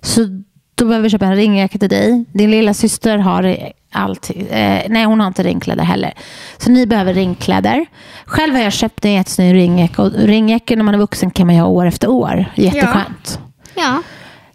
Så 0.00 0.42
då 0.74 0.84
behöver 0.84 1.02
vi 1.02 1.10
köpa 1.10 1.26
en 1.26 1.36
regnjacka 1.36 1.78
till 1.78 1.88
dig. 1.88 2.24
Din 2.32 2.50
lilla 2.50 2.74
syster 2.74 3.18
har 3.18 3.56
allt. 3.92 4.30
Eh, 4.50 4.82
nej, 4.88 5.04
hon 5.04 5.20
har 5.20 5.26
inte 5.26 5.44
regnkläder 5.44 5.84
heller. 5.84 6.14
Så 6.58 6.70
ni 6.70 6.86
behöver 6.86 7.14
regnkläder. 7.14 7.86
Själv 8.24 8.54
har 8.54 8.62
jag 8.62 8.72
köpt 8.72 9.04
en 9.04 9.12
jättesnygg 9.12 9.54
regnjacka. 9.54 10.02
Och 10.02 10.12
regnjackor 10.12 10.76
när 10.76 10.84
man 10.84 10.94
är 10.94 10.98
vuxen 10.98 11.30
kan 11.30 11.46
man 11.46 11.56
ju 11.56 11.60
ha 11.60 11.68
år 11.68 11.86
efter 11.86 12.10
år. 12.10 12.44
Jätteskönt. 12.54 13.40
Ja. 13.74 14.02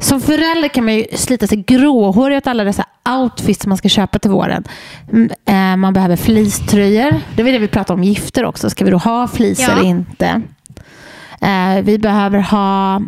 Som 0.04 0.22
förälder 0.22 0.68
kan 0.68 0.86
man 0.86 0.94
ju 0.96 1.06
slita 1.16 1.48
sig 1.48 1.64
gråhårig 1.68 2.38
åt 2.38 2.48
alla 2.48 2.64
dessa 2.64 2.86
outfits 3.22 3.62
som 3.64 3.70
man 3.70 3.78
ska 3.78 3.90
köpa 3.90 4.20
till 4.20 4.32
våren. 4.32 4.64
Eh, 5.46 5.76
Man 5.78 5.94
behöver 5.94 6.16
fleecetröjor. 6.16 7.22
Det 7.36 7.44
var 7.44 7.52
det 7.52 7.60
vi 7.60 7.68
pratade 7.68 7.98
om 8.00 8.04
gifter 8.04 8.46
också. 8.46 8.70
Ska 8.70 8.86
vi 8.86 8.92
då 8.92 8.98
ha 8.98 9.28
fleece 9.28 9.62
Ja. 9.62 9.72
eller 9.72 9.84
inte? 9.84 10.42
Eh, 11.42 11.82
Vi 11.84 12.00
behöver 12.00 12.40
ha 12.40 13.02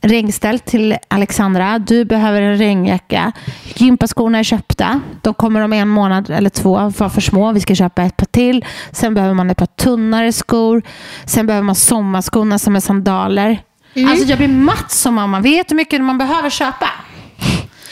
regnställ 0.00 0.58
till 0.58 0.96
Alexandra. 1.08 1.78
Du 1.78 2.04
behöver 2.04 2.42
en 2.42 2.58
regnjacka. 2.58 3.32
Gympaskorna 3.74 4.38
är 4.38 4.42
köpta. 4.42 5.00
De 5.22 5.34
kommer 5.34 5.60
om 5.60 5.72
en 5.72 5.88
månad 5.88 6.30
eller 6.30 6.50
två. 6.50 6.92
Var 6.98 7.08
för 7.08 7.20
små. 7.20 7.52
Vi 7.52 7.60
ska 7.60 7.74
köpa 7.74 8.02
ett 8.02 8.16
par 8.16 8.26
till. 8.26 8.64
Sen 8.92 9.14
behöver 9.14 9.34
man 9.34 9.50
ett 9.50 9.58
par 9.58 9.66
tunnare 9.66 10.32
skor. 10.32 10.82
Sen 11.24 11.46
behöver 11.46 11.64
man 11.64 11.74
sommarskorna 11.74 12.58
som 12.58 12.76
är 12.76 12.80
sandaler. 12.80 13.58
Alltså 13.96 14.26
jag 14.26 14.38
blir 14.38 14.48
matt 14.48 14.90
som 14.90 15.14
mamma. 15.14 15.40
Vet 15.40 15.70
hur 15.70 15.76
mycket 15.76 16.00
man 16.00 16.18
behöver 16.18 16.50
köpa? 16.50 16.90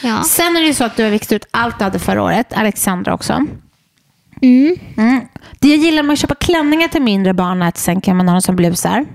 Ja. 0.01 0.23
Sen 0.23 0.55
är 0.57 0.61
det 0.61 0.67
ju 0.67 0.73
så 0.73 0.83
att 0.83 0.97
du 0.97 1.03
har 1.03 1.09
växt 1.09 1.31
ut 1.31 1.45
allt 1.51 1.77
du 1.77 1.83
hade 1.83 1.99
förra 1.99 2.23
året. 2.23 2.53
Alexandra 2.53 3.13
också. 3.13 3.33
Mm. 4.41 4.75
Mm. 4.97 5.21
Det 5.59 5.67
jag 5.67 5.77
gillar 5.77 6.03
med 6.03 6.13
att 6.13 6.19
köpa 6.19 6.35
klänningar 6.35 6.87
till 6.87 7.01
mindre 7.01 7.33
barn 7.33 7.61
är 7.61 7.67
att 7.67 7.77
sen 7.77 8.01
kan 8.01 8.17
man 8.17 8.27
ha 8.27 8.33
dem 8.33 8.41
som 8.41 8.55
blusar. 8.55 9.05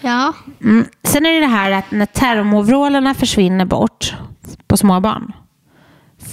Ja. 0.00 0.32
Mm. 0.62 0.86
Sen 1.02 1.26
är 1.26 1.32
det 1.32 1.40
det 1.40 1.46
här 1.46 1.70
att 1.70 1.90
när 1.90 2.06
termoveralerna 2.06 3.14
försvinner 3.14 3.64
bort 3.64 4.14
på 4.66 4.76
små 4.76 5.00
barn. 5.00 5.32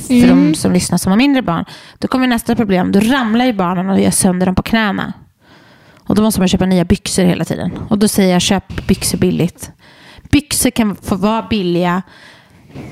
För 0.08 0.28
de 0.28 0.56
som 0.56 0.72
lyssnar 0.72 0.98
som 0.98 1.10
har 1.12 1.18
mindre 1.18 1.42
barn. 1.42 1.66
Då 2.00 2.08
kommer 2.08 2.28
nästa 2.28 2.56
problem. 2.56 2.92
Då 2.92 3.00
ramlar 3.00 3.46
ju 3.46 3.54
barnen 3.54 3.90
och 3.90 4.00
gör 4.00 4.12
sönder 4.12 4.46
dem 4.46 4.56
på 4.56 4.64
knäna. 4.64 5.14
Och 6.12 6.16
då 6.18 6.22
måste 6.24 6.42
man 6.42 6.48
köpa 6.48 6.66
nya 6.66 6.86
byxor 6.86 7.24
hela 7.24 7.46
tiden. 7.46 7.72
Och 7.90 7.98
då 8.00 8.08
säger 8.08 8.34
jag 8.34 8.42
köp 8.42 8.88
byxor 8.88 9.18
billigt. 9.18 9.72
Byxor 10.32 10.70
kan 10.70 10.96
få 10.96 11.16
vara 11.16 11.42
billiga. 11.50 12.02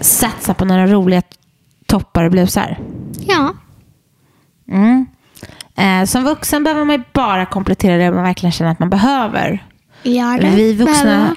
Satsa 0.02 0.54
på 0.54 0.66
några 0.66 0.88
roliga 0.88 1.22
toppar 1.86 2.24
och 2.24 2.32
blusar. 2.32 2.80
Ja. 3.28 3.54
Mm. 4.72 5.06
Eh, 5.78 6.06
som 6.06 6.24
vuxen 6.24 6.64
behöver 6.64 6.86
man 6.86 6.96
ju 6.96 7.04
bara 7.14 7.46
komplettera 7.46 7.98
det 7.98 8.12
man 8.12 8.24
verkligen 8.24 8.52
känner 8.52 8.72
att 8.72 8.80
man 8.80 8.90
behöver. 8.90 9.64
Ja, 10.04 10.38
det 10.42 10.50
Vi 10.50 10.74
vuxna... 10.74 11.04
behöver- 11.04 11.36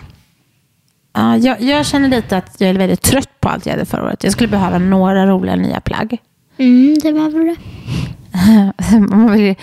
Ja, 1.14 1.36
jag, 1.36 1.62
jag 1.62 1.86
känner 1.86 2.08
lite 2.08 2.36
att 2.36 2.54
jag 2.58 2.70
är 2.70 2.74
väldigt 2.74 3.02
trött 3.02 3.40
på 3.40 3.48
allt 3.48 3.66
jag 3.66 3.72
hade 3.72 3.84
förra 3.86 4.04
året. 4.04 4.24
Jag 4.24 4.32
skulle 4.32 4.48
behöva 4.48 4.78
några 4.78 5.26
roliga 5.26 5.56
nya 5.56 5.80
plagg. 5.80 6.18
Mm, 6.58 6.98
det 7.02 7.12
behöver 7.12 7.38
du. 7.38 7.56
Man 9.16 9.32
vill, 9.32 9.54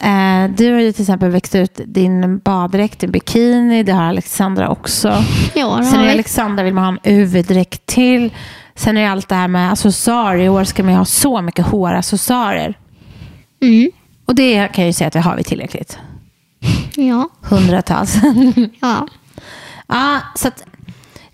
eh, 0.00 0.50
du 0.56 0.72
har 0.72 0.80
ju 0.80 0.92
till 0.92 1.02
exempel 1.02 1.30
växt 1.30 1.54
ut 1.54 1.80
din 1.86 2.38
baddräkt, 2.38 3.00
din 3.00 3.10
bikini. 3.10 3.82
Det 3.82 3.92
har 3.92 4.02
Alexandra 4.02 4.68
också. 4.68 5.24
Ja, 5.54 5.82
Sen 5.84 6.00
är 6.00 6.04
vi. 6.04 6.10
Alexandra 6.10 6.64
vill 6.64 6.74
man 6.74 6.84
ha 6.84 6.90
en 7.02 7.12
UV-dräkt 7.12 7.86
till. 7.86 8.32
Sen 8.74 8.96
är 8.96 9.00
det 9.02 9.10
allt 9.10 9.28
det 9.28 9.34
här 9.34 9.48
med 9.48 9.72
accessoarer. 9.72 10.38
I 10.38 10.48
år 10.48 10.64
ska 10.64 10.82
man 10.82 10.92
ju 10.92 10.98
ha 10.98 11.04
så 11.04 11.40
mycket 11.42 11.66
håraccessoarer. 11.66 12.78
Mm. 13.62 13.90
Och 14.24 14.34
det 14.34 14.68
kan 14.72 14.84
jag 14.84 14.88
ju 14.88 14.92
säga 14.92 15.06
att 15.08 15.12
det 15.12 15.20
har 15.20 15.36
vi 15.36 15.44
tillräckligt. 15.44 15.98
Ja. 16.96 17.28
Hundratals. 17.42 18.16
Ja. 18.80 19.06
Ja, 19.86 20.18
så 20.34 20.48
att, 20.48 20.64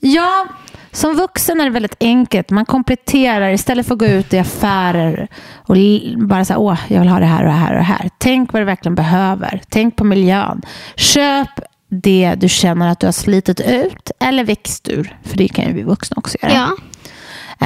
ja, 0.01 0.47
som 0.95 1.17
vuxen 1.17 1.61
är 1.61 1.65
det 1.65 1.71
väldigt 1.71 1.97
enkelt. 2.01 2.51
Man 2.51 2.67
kompletterar 2.67 3.51
istället 3.51 3.87
för 3.87 3.95
att 3.95 3.99
gå 3.99 4.07
ut 4.07 4.35
i 4.35 4.39
affärer 4.39 5.29
och 5.55 5.77
bara 6.17 6.45
säga 6.45 6.59
åh, 6.59 6.79
jag 6.89 7.01
vill 7.01 7.09
ha 7.09 7.19
det 7.19 7.27
här 7.27 7.43
och 7.43 7.49
det 7.49 7.55
här 7.55 7.73
och 7.73 7.79
det 7.79 7.85
här. 7.85 8.11
Tänk 8.19 8.53
vad 8.53 8.63
du 8.63 8.67
verkligen 8.67 8.95
behöver. 8.95 9.63
Tänk 9.69 9.97
på 9.97 10.05
miljön. 10.05 10.63
Köp 10.97 11.49
det 11.89 12.35
du 12.37 12.49
känner 12.49 12.89
att 12.89 13.01
du 13.01 13.07
har 13.07 13.13
slitit 13.13 13.61
ut 13.61 14.11
eller 14.21 14.45
växt 14.45 14.89
ur. 14.89 15.19
För 15.23 15.37
det 15.37 15.49
kan 15.49 15.65
ju 15.67 15.73
vi 15.73 15.83
vuxna 15.83 16.15
också 16.17 16.39
göra. 16.43 16.53
Ja. 16.53 16.77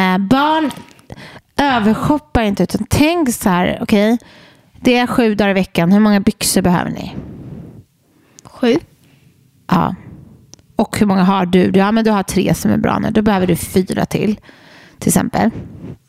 Eh, 0.01 0.19
barn 0.19 0.71
övershoppar 1.57 2.43
inte 2.43 2.62
utan 2.62 2.87
tänk 2.91 3.35
så 3.35 3.49
här, 3.49 3.79
okej, 3.81 4.19
det 4.81 4.99
är 4.99 5.07
sju 5.07 5.35
dagar 5.35 5.51
i 5.51 5.55
veckan. 5.55 5.93
Hur 5.93 6.01
många 6.01 6.21
byxor 6.21 6.62
behöver 6.62 6.91
ni? 6.91 7.17
Sju. 8.45 8.77
Ja. 9.67 9.95
Och 10.79 10.99
hur 10.99 11.07
många 11.07 11.25
har 11.25 11.47
du? 11.47 11.71
Ja, 11.75 11.93
men 11.93 12.05
du 12.05 12.11
har 12.11 12.23
tre 12.23 12.55
som 12.55 12.71
är 12.71 12.77
bra 12.77 12.99
nu. 12.99 13.11
Då 13.11 13.23
behöver 13.23 13.47
du 13.47 13.57
fyra 13.57 14.07
till. 14.07 14.41
Till 14.99 15.09
exempel. 15.09 15.51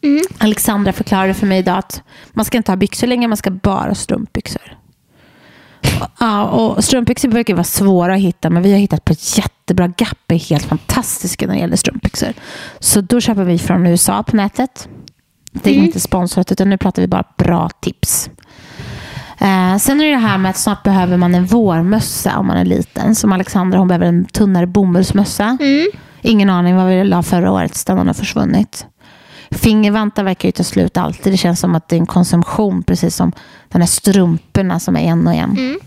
Mm. 0.04 0.22
Alexandra 0.38 0.94
förklarade 0.94 1.34
för 1.34 1.48
mig 1.48 1.60
idag 1.60 1.78
att 1.78 2.04
man 2.34 2.46
ska 2.46 2.58
inte 2.58 2.72
ha 2.72 2.78
byxor 2.78 3.08
längre, 3.08 3.28
man 3.28 3.38
ska 3.38 3.52
bara 3.52 3.88
ha 3.88 3.96
strumpbyxor. 3.96 4.78
Ja, 6.20 6.44
och 6.44 6.84
strumpbyxor 6.84 7.30
brukar 7.30 7.54
vara 7.54 7.64
svåra 7.64 8.14
att 8.14 8.20
hitta, 8.20 8.50
men 8.50 8.64
vi 8.64 8.72
har 8.72 8.80
hittat 8.80 9.06
på 9.06 9.14
jättebra 9.14 9.94
Gap 9.98 10.32
är 10.32 10.36
helt 10.50 10.66
fantastiska 10.66 11.48
när 11.48 11.54
det 11.54 11.60
gäller 11.60 11.76
strumpbyxor. 11.76 12.34
Så 12.80 13.02
då 13.02 13.22
köper 13.22 13.44
vi 13.44 13.60
från 13.60 13.88
USA 13.88 14.24
på 14.24 14.36
nätet. 14.36 14.90
Det 15.52 15.70
är 15.70 15.74
inte 15.74 16.00
sponsrat, 16.00 16.52
utan 16.52 16.70
nu 16.70 16.78
pratar 16.78 17.02
vi 17.02 17.08
bara 17.08 17.24
bra 17.38 17.70
tips. 17.70 18.30
Eh, 19.40 19.78
sen 19.78 20.02
är 20.02 20.06
det 20.06 20.12
det 20.12 20.18
här 20.18 20.38
med 20.38 20.50
att 20.50 20.58
snart 20.58 20.84
behöver 20.84 21.18
man 21.18 21.36
en 21.36 21.46
vårmössa 21.46 22.38
om 22.38 22.48
man 22.48 22.58
är 22.58 22.66
liten. 22.66 23.16
Som 23.16 23.34
Alexandra, 23.34 23.80
hon 23.80 23.88
behöver 23.88 24.06
en 24.06 24.26
tunnare 24.26 24.68
bomullsmössa. 24.68 25.58
Mm. 25.62 25.88
Ingen 26.22 26.50
aning 26.50 26.76
vad 26.76 26.88
vi 26.88 27.04
la 27.04 27.24
förra 27.24 27.52
året, 27.52 27.86
den 27.86 28.08
har 28.08 28.14
försvunnit. 28.14 28.86
Fingervantar 29.52 30.24
verkar 30.24 30.48
ju 30.48 30.52
ta 30.52 30.64
slut 30.64 30.98
alltid. 30.98 31.34
Det 31.34 31.38
känns 31.38 31.60
som 31.60 31.76
att 31.76 31.88
det 31.88 31.96
är 31.96 32.00
en 32.00 32.06
konsumtion, 32.06 32.84
precis 32.84 33.16
som 33.16 33.32
de 33.70 33.80
här 33.80 33.88
strumporna 33.88 34.80
som 34.80 34.96
är 34.96 35.00
en 35.00 35.28
och 35.28 35.34
en. 35.34 35.52
Mm. 35.58 35.80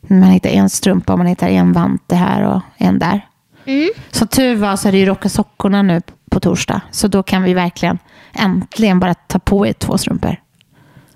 Man 0.00 0.30
hittar 0.30 0.50
en 0.50 0.70
strumpa 0.70 1.12
och 1.12 1.18
man 1.18 1.26
hittar 1.26 1.48
en 1.48 1.72
vante 1.72 2.14
här 2.14 2.42
och 2.42 2.62
en 2.76 2.98
där. 2.98 3.26
Mm. 3.64 3.90
Som 4.10 4.28
tur 4.28 4.56
var 4.56 4.76
så 4.76 4.88
är 4.88 4.92
det 4.92 4.98
ju 4.98 5.06
Rocka 5.06 5.28
sockorna 5.28 5.82
nu 5.82 6.02
på 6.30 6.40
torsdag. 6.40 6.80
Så 6.90 7.08
då 7.08 7.22
kan 7.22 7.42
vi 7.42 7.54
verkligen 7.54 7.98
äntligen 8.32 9.00
bara 9.00 9.14
ta 9.14 9.38
på 9.38 9.66
er 9.66 9.72
två 9.72 9.98
strumpor. 9.98 10.36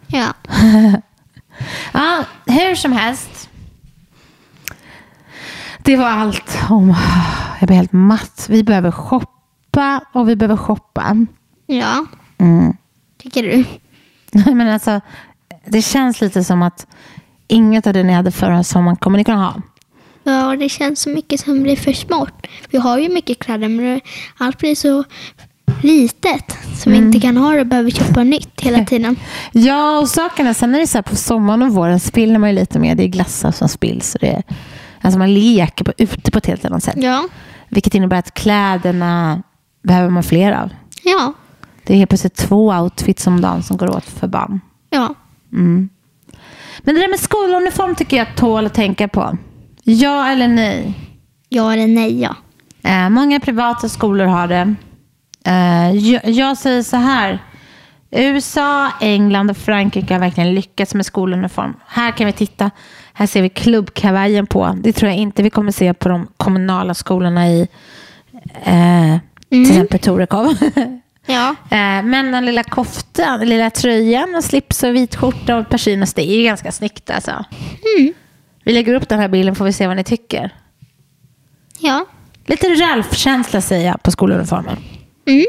Ja. 0.06 0.26
Ja, 1.92 2.24
hur 2.46 2.74
som 2.74 2.92
helst. 2.92 3.50
Det 5.78 5.96
var 5.96 6.08
allt 6.08 6.58
om... 6.70 6.94
Jag 7.60 7.66
blir 7.66 7.76
helt 7.76 7.92
matt. 7.92 8.46
Vi 8.48 8.64
behöver 8.64 8.90
shoppa 8.90 10.00
och 10.12 10.28
vi 10.28 10.36
behöver 10.36 10.56
shoppa. 10.56 11.26
Ja. 11.66 12.06
Mm. 12.38 12.76
Tycker 13.18 13.42
du? 13.42 13.64
Men 14.54 14.68
alltså, 14.68 15.00
det 15.66 15.82
känns 15.82 16.20
lite 16.20 16.44
som 16.44 16.62
att 16.62 16.86
inget 17.48 17.86
av 17.86 17.92
det 17.92 18.02
ni 18.02 18.12
hade 18.12 18.30
förra 18.30 18.64
sommaren 18.64 18.96
kommer 18.96 19.18
ni 19.18 19.24
kunna 19.24 19.44
ha. 19.44 19.62
Ja, 20.22 20.56
det 20.56 20.68
känns 20.68 21.00
så 21.00 21.10
mycket 21.10 21.40
som 21.40 21.62
blir 21.62 21.76
för 21.76 21.92
smått. 21.92 22.46
Vi 22.70 22.78
har 22.78 22.98
ju 22.98 23.08
mycket 23.08 23.38
kläder, 23.38 23.68
men 23.68 24.00
allt 24.36 24.58
blir 24.58 24.74
så 24.74 25.04
litet. 25.82 26.56
Så 26.74 26.90
vi 26.90 26.96
inte 26.96 27.20
kan 27.20 27.36
ha 27.36 27.52
det 27.52 27.60
och 27.60 27.66
behöver 27.66 27.90
köpa 27.90 28.22
nytt 28.22 28.60
hela 28.60 28.84
tiden. 28.84 29.16
Ja, 29.52 29.98
och 29.98 30.08
sakerna, 30.08 30.54
sen 30.54 30.74
är 30.74 30.78
det 30.78 30.86
så 30.86 30.98
här 30.98 31.02
på 31.02 31.16
sommaren 31.16 31.62
och 31.62 31.74
våren 31.74 32.00
spiller 32.00 32.38
man 32.38 32.48
ju 32.50 32.54
lite 32.54 32.78
mer. 32.78 32.94
Det 32.94 33.02
är 33.04 33.08
glassar 33.08 33.50
som 33.52 33.68
spills. 33.68 34.14
Och 34.14 34.20
det 34.20 34.28
är, 34.28 34.42
alltså 35.00 35.18
man 35.18 35.34
leker 35.34 35.84
på, 35.84 35.92
ute 35.98 36.30
på 36.30 36.38
ett 36.38 36.46
helt 36.46 36.64
annat 36.64 36.82
sätt. 36.82 36.94
Ja. 36.96 37.24
Vilket 37.68 37.94
innebär 37.94 38.18
att 38.18 38.34
kläderna 38.34 39.42
behöver 39.82 40.10
man 40.10 40.22
fler 40.22 40.52
av. 40.52 40.70
Ja. 41.04 41.32
Det 41.84 41.92
är 41.92 41.96
helt 41.96 42.10
plötsligt 42.10 42.34
två 42.36 42.66
outfits 42.72 43.26
om 43.26 43.40
dagen 43.40 43.62
som 43.62 43.76
går 43.76 43.96
åt 43.96 44.04
för 44.04 44.28
barn. 44.28 44.60
Ja. 44.90 45.14
Mm. 45.52 45.88
Men 46.80 46.94
det 46.94 47.00
där 47.00 47.08
med 47.08 47.20
skoluniform 47.20 47.94
tycker 47.94 48.16
jag 48.16 48.36
tål 48.36 48.66
att 48.66 48.74
tänka 48.74 49.08
på. 49.08 49.36
Ja 49.82 50.28
eller 50.28 50.48
nej? 50.48 50.94
Ja 51.48 51.72
eller 51.72 51.86
nej, 51.86 52.20
ja. 52.20 52.34
Eh, 52.82 53.08
många 53.08 53.40
privata 53.40 53.88
skolor 53.88 54.26
har 54.26 54.48
det. 54.48 54.74
Eh, 55.46 55.90
jag, 55.96 56.28
jag 56.28 56.58
säger 56.58 56.82
så 56.82 56.96
här. 56.96 57.38
USA, 58.10 58.90
England 59.00 59.50
och 59.50 59.56
Frankrike 59.56 60.14
har 60.14 60.20
verkligen 60.20 60.54
lyckats 60.54 60.94
med 60.94 61.06
skoluniform. 61.06 61.74
Här 61.86 62.10
kan 62.12 62.26
vi 62.26 62.32
titta. 62.32 62.70
Här 63.12 63.26
ser 63.26 63.42
vi 63.42 63.48
klubbkavajen 63.48 64.46
på. 64.46 64.74
Det 64.80 64.92
tror 64.92 65.10
jag 65.10 65.18
inte 65.18 65.42
vi 65.42 65.50
kommer 65.50 65.72
se 65.72 65.94
på 65.94 66.08
de 66.08 66.28
kommunala 66.36 66.94
skolorna 66.94 67.48
i 67.48 67.68
eh, 68.64 69.18
till 69.48 69.70
exempel 69.70 69.98
Torekov. 70.00 70.54
Ja. 71.28 71.50
Eh, 71.70 72.02
Men 72.02 72.32
den 72.32 72.44
lilla 72.46 72.62
koftan, 72.62 73.38
den 73.38 73.48
lilla 73.48 73.70
tröjan 73.70 74.34
och 74.34 74.44
slips 74.44 74.82
och 74.82 74.94
vit 74.94 75.16
skjorta 75.16 75.56
och 75.56 75.68
persiennes, 75.68 76.14
det 76.14 76.22
är 76.30 76.36
ju 76.38 76.44
ganska 76.44 76.72
snyggt 76.72 77.10
alltså. 77.10 77.44
Vi 78.64 78.72
lägger 78.72 78.94
upp 78.94 79.08
den 79.08 79.18
här 79.18 79.28
bilden 79.28 79.54
får 79.54 79.64
vi 79.64 79.72
se 79.72 79.86
vad 79.86 79.96
ni 79.96 80.04
tycker. 80.04 80.54
Ja. 81.78 82.06
Lite 82.46 82.66
Ralf-känsla 82.66 83.60
säger 83.60 83.86
jag 83.86 84.02
på 84.02 84.10
skoluniformen. 84.10 84.76
Mm. 85.26 85.46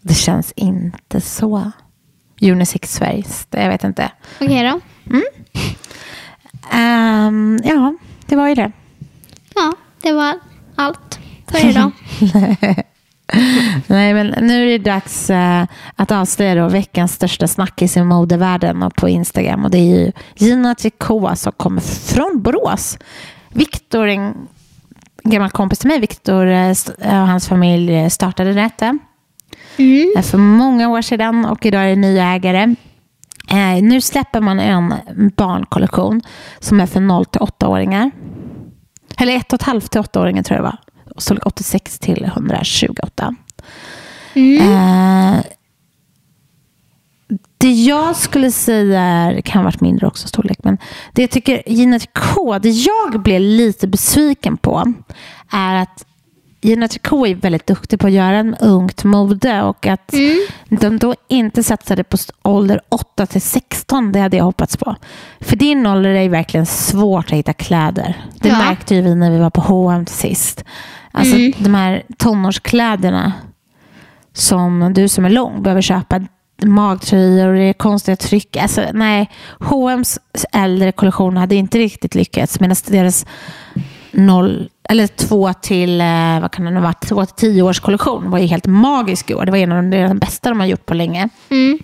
Det 0.00 0.14
känns 0.14 0.52
inte 0.56 1.20
så 1.20 1.70
Unisex 2.42 2.92
Sveriges, 2.94 3.46
jag 3.50 3.68
vet 3.68 3.84
inte. 3.84 4.10
Okej 4.40 4.62
då. 4.72 4.80
Ehm, 6.70 7.58
ja, 7.64 7.94
det 8.26 8.36
var 8.36 8.48
ju 8.48 8.54
det. 8.54 8.72
Ja, 9.54 9.72
det 10.02 10.12
var 10.12 10.34
allt 10.74 11.18
för 11.46 11.68
idag. 11.68 11.90
Nej, 13.86 14.14
men 14.14 14.26
nu 14.46 14.62
är 14.62 14.78
det 14.78 14.84
dags 14.90 15.30
eh, 15.30 15.66
att 15.96 16.10
avslöja 16.10 16.68
veckans 16.68 17.12
största 17.12 17.48
snackis 17.48 17.96
i 17.96 18.02
modevärlden 18.02 18.82
och 18.82 18.94
på 18.94 19.08
Instagram. 19.08 19.64
Och 19.64 19.70
det 19.70 19.78
är 19.78 19.96
ju 20.04 20.12
Gina 20.34 20.74
Tricot 20.74 21.38
som 21.38 21.52
kommer 21.52 21.80
från 21.80 22.42
Borås. 22.42 22.98
Viktor, 23.48 24.08
en 24.08 24.34
gammal 25.24 25.50
kompis 25.50 25.78
till 25.78 25.88
mig, 25.88 26.00
Viktor 26.00 26.46
eh, 26.46 26.68
st- 26.70 26.92
och 27.02 27.12
hans 27.12 27.48
familj 27.48 27.94
eh, 27.94 28.08
startade 28.08 28.52
detta 28.52 28.98
Mm. 29.76 30.12
eh, 30.16 30.22
för 30.22 30.38
många 30.38 30.88
år 30.88 31.02
sedan 31.02 31.44
och 31.44 31.66
idag 31.66 31.84
är 31.84 31.88
det 31.88 31.96
nya 31.96 32.24
ägare. 32.24 32.74
Eh, 33.50 33.82
nu 33.82 34.00
släpper 34.00 34.40
man 34.40 34.60
en 34.60 34.94
barnkollektion 35.36 36.22
som 36.58 36.80
är 36.80 36.86
för 36.86 37.00
0 37.00 37.24
till 37.24 37.40
8-åringar. 37.40 38.10
Eller 39.18 39.32
1,5 39.32 39.80
till 39.80 40.00
8-åringar 40.00 40.42
tror 40.42 40.56
jag 40.56 40.64
det 40.64 40.70
var. 40.70 40.78
Storlek 41.20 41.46
86 41.46 41.98
till 41.98 42.24
128. 42.24 43.34
Mm. 44.34 44.72
Eh, 45.36 45.44
det 47.58 47.72
jag 47.72 48.16
skulle 48.16 48.50
säga 48.50 49.00
är, 49.00 49.34
det 49.34 49.42
kan 49.42 49.58
ha 49.58 49.64
varit 49.64 49.80
mindre 49.80 50.06
också 50.06 50.28
storlek, 50.28 50.58
men 50.62 50.78
det 51.12 51.22
jag 51.22 51.30
tycker 51.30 51.62
Gina 51.66 51.98
Tricot, 51.98 52.62
det 52.62 52.70
jag 52.70 53.22
blev 53.22 53.40
lite 53.40 53.88
besviken 53.88 54.56
på 54.56 54.92
är 55.52 55.74
att 55.74 56.04
Gina 56.64 56.88
Tricot 56.88 57.28
är 57.28 57.34
väldigt 57.34 57.66
duktig 57.66 58.00
på 58.00 58.06
att 58.06 58.12
göra 58.12 58.36
en 58.36 58.54
ungt 58.54 59.04
mode 59.04 59.62
och 59.62 59.86
att 59.86 60.12
Mm. 60.12 60.38
de 60.68 60.98
då 60.98 61.14
inte 61.28 61.62
satsade 61.62 62.04
på 62.04 62.16
ålder 62.42 62.80
8 62.88 63.26
till 63.26 63.42
16, 63.42 64.12
det 64.12 64.20
hade 64.20 64.36
jag 64.36 64.44
hoppats 64.44 64.76
på. 64.76 64.96
För 65.40 65.56
din 65.56 65.86
ålder 65.86 66.10
är 66.10 66.28
verkligen 66.28 66.66
svårt 66.66 67.24
att 67.26 67.32
hitta 67.38 67.52
kläder. 67.52 68.24
Det 68.40 68.48
Ja. 68.48 68.58
märkte 68.58 68.94
ju 68.94 69.00
vi 69.02 69.14
när 69.14 69.30
vi 69.30 69.38
var 69.38 69.50
på 69.50 69.60
H&M 69.60 70.06
sist. 70.06 70.64
Alltså 71.12 71.36
Mm. 71.36 71.52
de 71.58 71.74
här 71.74 72.02
tonårskläderna 72.18 73.32
som 74.32 74.92
du 74.94 75.08
som 75.08 75.24
är 75.24 75.30
lång 75.30 75.62
behöver 75.62 75.82
köpa 75.82 76.20
magtröjor 76.64 77.48
och 77.48 77.54
det 77.54 77.62
är 77.62 77.72
konstiga 77.72 78.16
tryck. 78.16 78.56
Alltså, 78.56 78.82
nej, 78.92 79.30
H&M's 79.60 80.18
äldre 80.52 80.92
kollektion 80.92 81.36
hade 81.36 81.54
inte 81.54 81.78
riktigt 81.78 82.14
lyckats 82.14 82.60
medan 82.60 82.76
deras 82.86 83.26
noll, 84.12 84.68
eller 84.88 85.06
två 85.06 85.52
till, 85.52 86.00
eh, 86.00 86.40
vad 86.40 86.50
kan 86.52 86.64
det 86.64 86.72
ha 86.72 86.80
varit, 86.80 87.08
två 87.08 87.26
till 87.26 87.34
tio 87.34 87.62
års 87.62 87.80
kollektion 87.80 88.30
var 88.30 88.38
ju 88.38 88.46
helt 88.46 88.66
magisk 88.66 89.30
i 89.30 89.34
år. 89.34 89.44
Det 89.44 89.50
var 89.50 89.58
en 89.58 89.72
av 89.72 89.82
de, 89.82 89.90
det 89.90 90.14
bästa 90.14 90.48
de 90.48 90.60
har 90.60 90.66
gjort 90.66 90.86
på 90.86 90.94
länge. 90.94 91.28
Mm. 91.50 91.78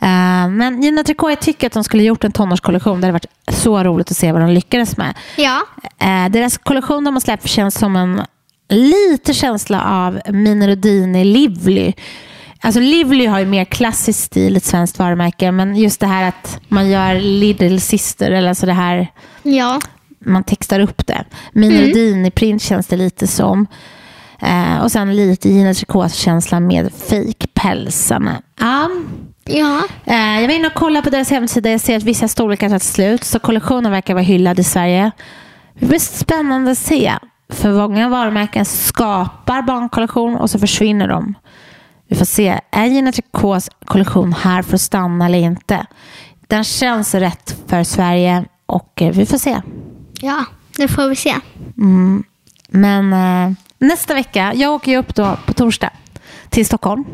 Eh, 0.00 0.50
men 0.50 0.82
Gina 0.82 1.04
Tricot, 1.04 1.30
jag 1.30 1.40
tycker 1.40 1.66
att 1.66 1.72
de 1.72 1.84
skulle 1.84 2.02
gjort 2.02 2.24
en 2.24 2.32
tonårskollektion. 2.32 3.00
Det 3.00 3.06
hade 3.06 3.12
varit 3.12 3.26
så 3.48 3.82
roligt 3.84 4.10
att 4.10 4.16
se 4.16 4.32
vad 4.32 4.40
de 4.40 4.50
lyckades 4.50 4.96
med. 4.96 5.14
Ja. 5.36 5.60
Eh, 5.98 6.28
deras 6.30 6.58
kollektion 6.58 7.04
de 7.04 7.14
har 7.14 7.20
släppt 7.20 7.48
känns 7.48 7.74
som 7.78 7.96
en 7.96 8.22
lite 8.68 9.34
känsla 9.34 9.82
av 9.84 10.20
Mini 10.34 10.68
Rodini 10.68 11.24
Livly. 11.24 11.92
Alltså 12.60 12.80
Livly 12.80 13.26
har 13.26 13.38
ju 13.38 13.46
mer 13.46 13.64
klassisk 13.64 14.24
stil, 14.24 14.56
ett 14.56 14.64
svenskt 14.64 14.98
varumärke, 14.98 15.52
men 15.52 15.76
just 15.76 16.00
det 16.00 16.06
här 16.06 16.28
att 16.28 16.58
man 16.68 16.90
gör 16.90 17.14
Little 17.14 17.80
Sister, 17.80 18.30
eller 18.30 18.48
alltså 18.48 18.66
det 18.66 18.72
här, 18.72 19.08
Ja. 19.42 19.80
Man 20.24 20.44
textar 20.44 20.80
upp 20.80 21.06
det. 21.06 21.24
Mini 21.52 21.74
Mm. 21.76 21.86
Rodini 21.88 22.30
print 22.30 22.62
känns 22.62 22.86
det 22.86 22.96
lite 22.96 23.26
som. 23.26 23.66
Eh, 24.40 24.82
och 24.82 24.92
sen 24.92 25.16
lite 25.16 25.48
Gina 25.48 25.74
Tricot-känsla 25.74 26.60
med 26.60 26.92
fake-pälsarna. 26.94 28.42
Ja. 28.60 28.90
Ja. 29.44 29.82
Eh, 30.04 30.40
jag 30.40 30.48
var 30.48 30.54
inne 30.54 30.66
och 30.66 30.74
kollade 30.74 31.04
på 31.04 31.10
deras 31.10 31.30
hemsida. 31.30 31.70
Jag 31.70 31.80
ser 31.80 31.96
att 31.96 32.02
vissa 32.02 32.28
storlekar 32.28 32.68
tagit 32.68 32.82
slut. 32.82 33.24
Så 33.24 33.38
kollektionen 33.38 33.92
verkar 33.92 34.14
vara 34.14 34.24
hyllad 34.24 34.58
i 34.58 34.64
Sverige. 34.64 35.10
Det 35.78 35.86
blir 35.86 35.98
spännande 35.98 36.70
att 36.70 36.78
se. 36.78 37.12
För 37.52 37.72
många 37.72 38.08
varumärken 38.08 38.64
skapar 38.64 39.62
barnkollektion 39.62 40.36
och 40.36 40.50
så 40.50 40.58
försvinner 40.58 41.08
de. 41.08 41.34
Vi 42.08 42.16
får 42.16 42.24
se. 42.24 42.60
Är 42.70 42.86
Gina 42.86 43.12
Tricots 43.12 43.70
kollektion 43.84 44.32
här 44.32 44.62
för 44.62 44.74
att 44.74 44.80
stanna 44.80 45.26
eller 45.26 45.38
inte? 45.38 45.86
Den 46.46 46.64
känns 46.64 47.14
rätt 47.14 47.56
för 47.66 47.84
Sverige 47.84 48.44
och 48.66 49.02
eh, 49.02 49.12
vi 49.12 49.26
får 49.26 49.38
se. 49.38 49.60
Ja, 50.20 50.44
det 50.76 50.88
får 50.88 51.08
vi 51.08 51.16
se. 51.16 51.34
Men 52.68 53.12
eh, 53.12 53.52
nästa 53.78 54.14
vecka, 54.14 54.52
jag 54.54 54.72
åker 54.72 54.92
ju 54.92 54.98
upp 54.98 55.14
då 55.14 55.36
på 55.46 55.52
torsdag 55.54 55.90
till 56.50 56.66
Stockholm. 56.66 57.04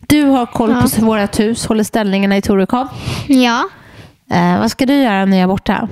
Du 0.00 0.22
har 0.24 0.46
koll 0.46 0.70
Ja. 0.70 0.86
på 0.98 1.04
vårt 1.06 1.40
hus, 1.40 1.66
håller 1.66 1.84
ställningarna 1.84 2.36
i 2.36 2.42
Torekov. 2.42 2.88
Ja. 3.26 3.68
Eh, 4.30 4.58
vad 4.60 4.70
ska 4.70 4.86
du 4.86 4.94
göra 4.94 5.24
när 5.24 5.36
jag 5.36 5.42
är 5.44 5.48
borta? 5.48 5.88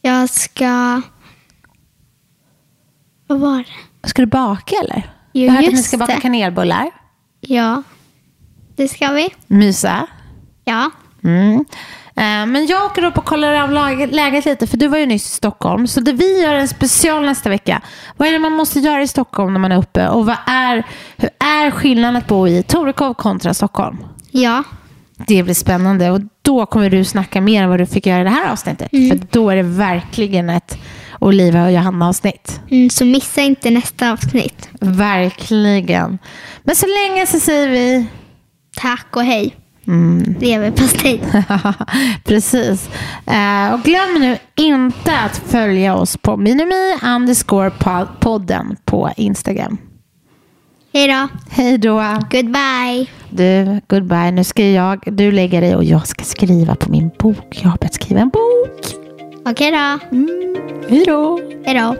Jag 0.00 0.30
ska... 0.30 1.00
Vad 3.26 3.40
var 3.40 3.58
det? 3.58 4.08
Ska 4.08 4.22
du 4.22 4.26
baka 4.26 4.74
eller? 4.84 5.10
Jo, 5.32 5.46
jag 5.46 5.52
hört 5.52 5.64
att 5.66 5.72
ni 5.74 5.82
ska 5.82 5.96
baka 5.98 6.14
det. 6.14 6.20
kanelbullar. 6.20 6.90
Ja. 7.40 7.82
Det 8.76 8.88
ska 8.88 9.12
vi. 9.12 9.28
Mysa. 9.46 10.06
Ja. 10.64 10.90
Mm. 11.24 11.64
Eh, 12.16 12.46
men 12.46 12.66
jag 12.66 12.84
åker 12.84 13.04
upp 13.04 13.18
och 13.18 13.24
kollar 13.24 13.54
av 13.54 13.70
läget 14.10 14.44
lite, 14.44 14.66
för 14.66 14.76
du 14.76 14.88
var 14.88 14.98
ju 14.98 15.06
nyss 15.06 15.26
i 15.26 15.34
Stockholm. 15.34 15.86
Så 15.86 16.00
det 16.00 16.12
vi 16.12 16.42
gör 16.42 16.54
en 16.54 16.68
special 16.68 17.26
nästa 17.26 17.48
vecka. 17.48 17.80
Vad 18.16 18.28
är 18.28 18.32
det 18.32 18.38
man 18.38 18.52
måste 18.52 18.80
göra 18.80 19.02
i 19.02 19.08
Stockholm 19.08 19.52
när 19.52 19.60
man 19.60 19.72
är 19.72 19.78
uppe? 19.78 20.08
Och 20.08 20.26
vad 20.26 20.36
är, 20.46 20.86
hur 21.16 21.30
är 21.38 21.70
skillnaden 21.70 22.16
att 22.16 22.26
bo 22.26 22.48
i 22.48 22.62
Torekov 22.62 23.14
kontra 23.14 23.54
Stockholm? 23.54 24.04
Ja. 24.30 24.62
Det 25.26 25.42
blir 25.42 25.54
spännande 25.54 26.10
och 26.10 26.20
då 26.42 26.66
kommer 26.66 26.90
du 26.90 27.04
snacka 27.04 27.40
mer 27.40 27.64
om 27.64 27.70
vad 27.70 27.78
du 27.78 27.86
fick 27.86 28.06
göra 28.06 28.20
i 28.20 28.24
det 28.24 28.30
här 28.30 28.52
avsnittet. 28.52 28.90
För 28.90 29.20
då 29.30 29.50
är 29.50 29.56
det 29.56 29.62
verkligen 29.62 30.50
ett 30.50 30.78
Olivia 31.20 31.64
och 31.64 31.72
Johanna-avsnitt. 31.72 32.60
Mm, 32.70 32.90
så 32.90 33.04
missa 33.04 33.40
inte 33.40 33.70
nästa 33.70 34.12
avsnitt. 34.12 34.68
Verkligen. 34.80 36.18
Men 36.62 36.76
så 36.76 36.86
länge 36.86 37.26
så 37.26 37.40
säger 37.40 37.68
vi 37.68 38.06
Tack 38.76 39.16
och 39.16 39.24
hej. 39.24 39.56
Mm. 39.86 40.34
Leverpastej. 40.40 41.22
Precis. 42.24 42.90
Eh, 43.26 43.74
och 43.74 43.80
glöm 43.80 44.14
nu 44.20 44.38
inte 44.56 45.18
att 45.18 45.36
följa 45.46 45.94
oss 45.96 46.16
på 46.16 46.36
minimi 46.36 46.96
underscore 47.16 47.68
po- 47.68 48.08
podden 48.20 48.76
på 48.84 49.10
Instagram. 49.16 49.78
Hej 50.94 51.08
då. 51.08 51.28
Hej 51.50 51.78
då. 51.78 52.02
Goodbye. 52.30 53.06
Du, 53.30 53.80
goodbye. 53.88 54.30
Nu 54.30 54.44
ska 54.44 54.64
jag, 54.70 55.00
du 55.06 55.32
lägga 55.32 55.60
dig 55.60 55.76
och 55.76 55.84
jag 55.84 56.06
ska 56.06 56.24
skriva 56.24 56.74
på 56.74 56.90
min 56.90 57.10
bok. 57.18 57.60
Jag 57.62 57.70
har 57.70 57.78
börjat 57.78 57.94
skriva 57.94 58.20
en 58.20 58.28
bok. 58.28 58.80
Okej 59.44 59.70
då. 59.70 60.16
Hej 60.88 61.04
då. 61.06 61.40
Hej 61.64 61.74
då. 61.74 61.96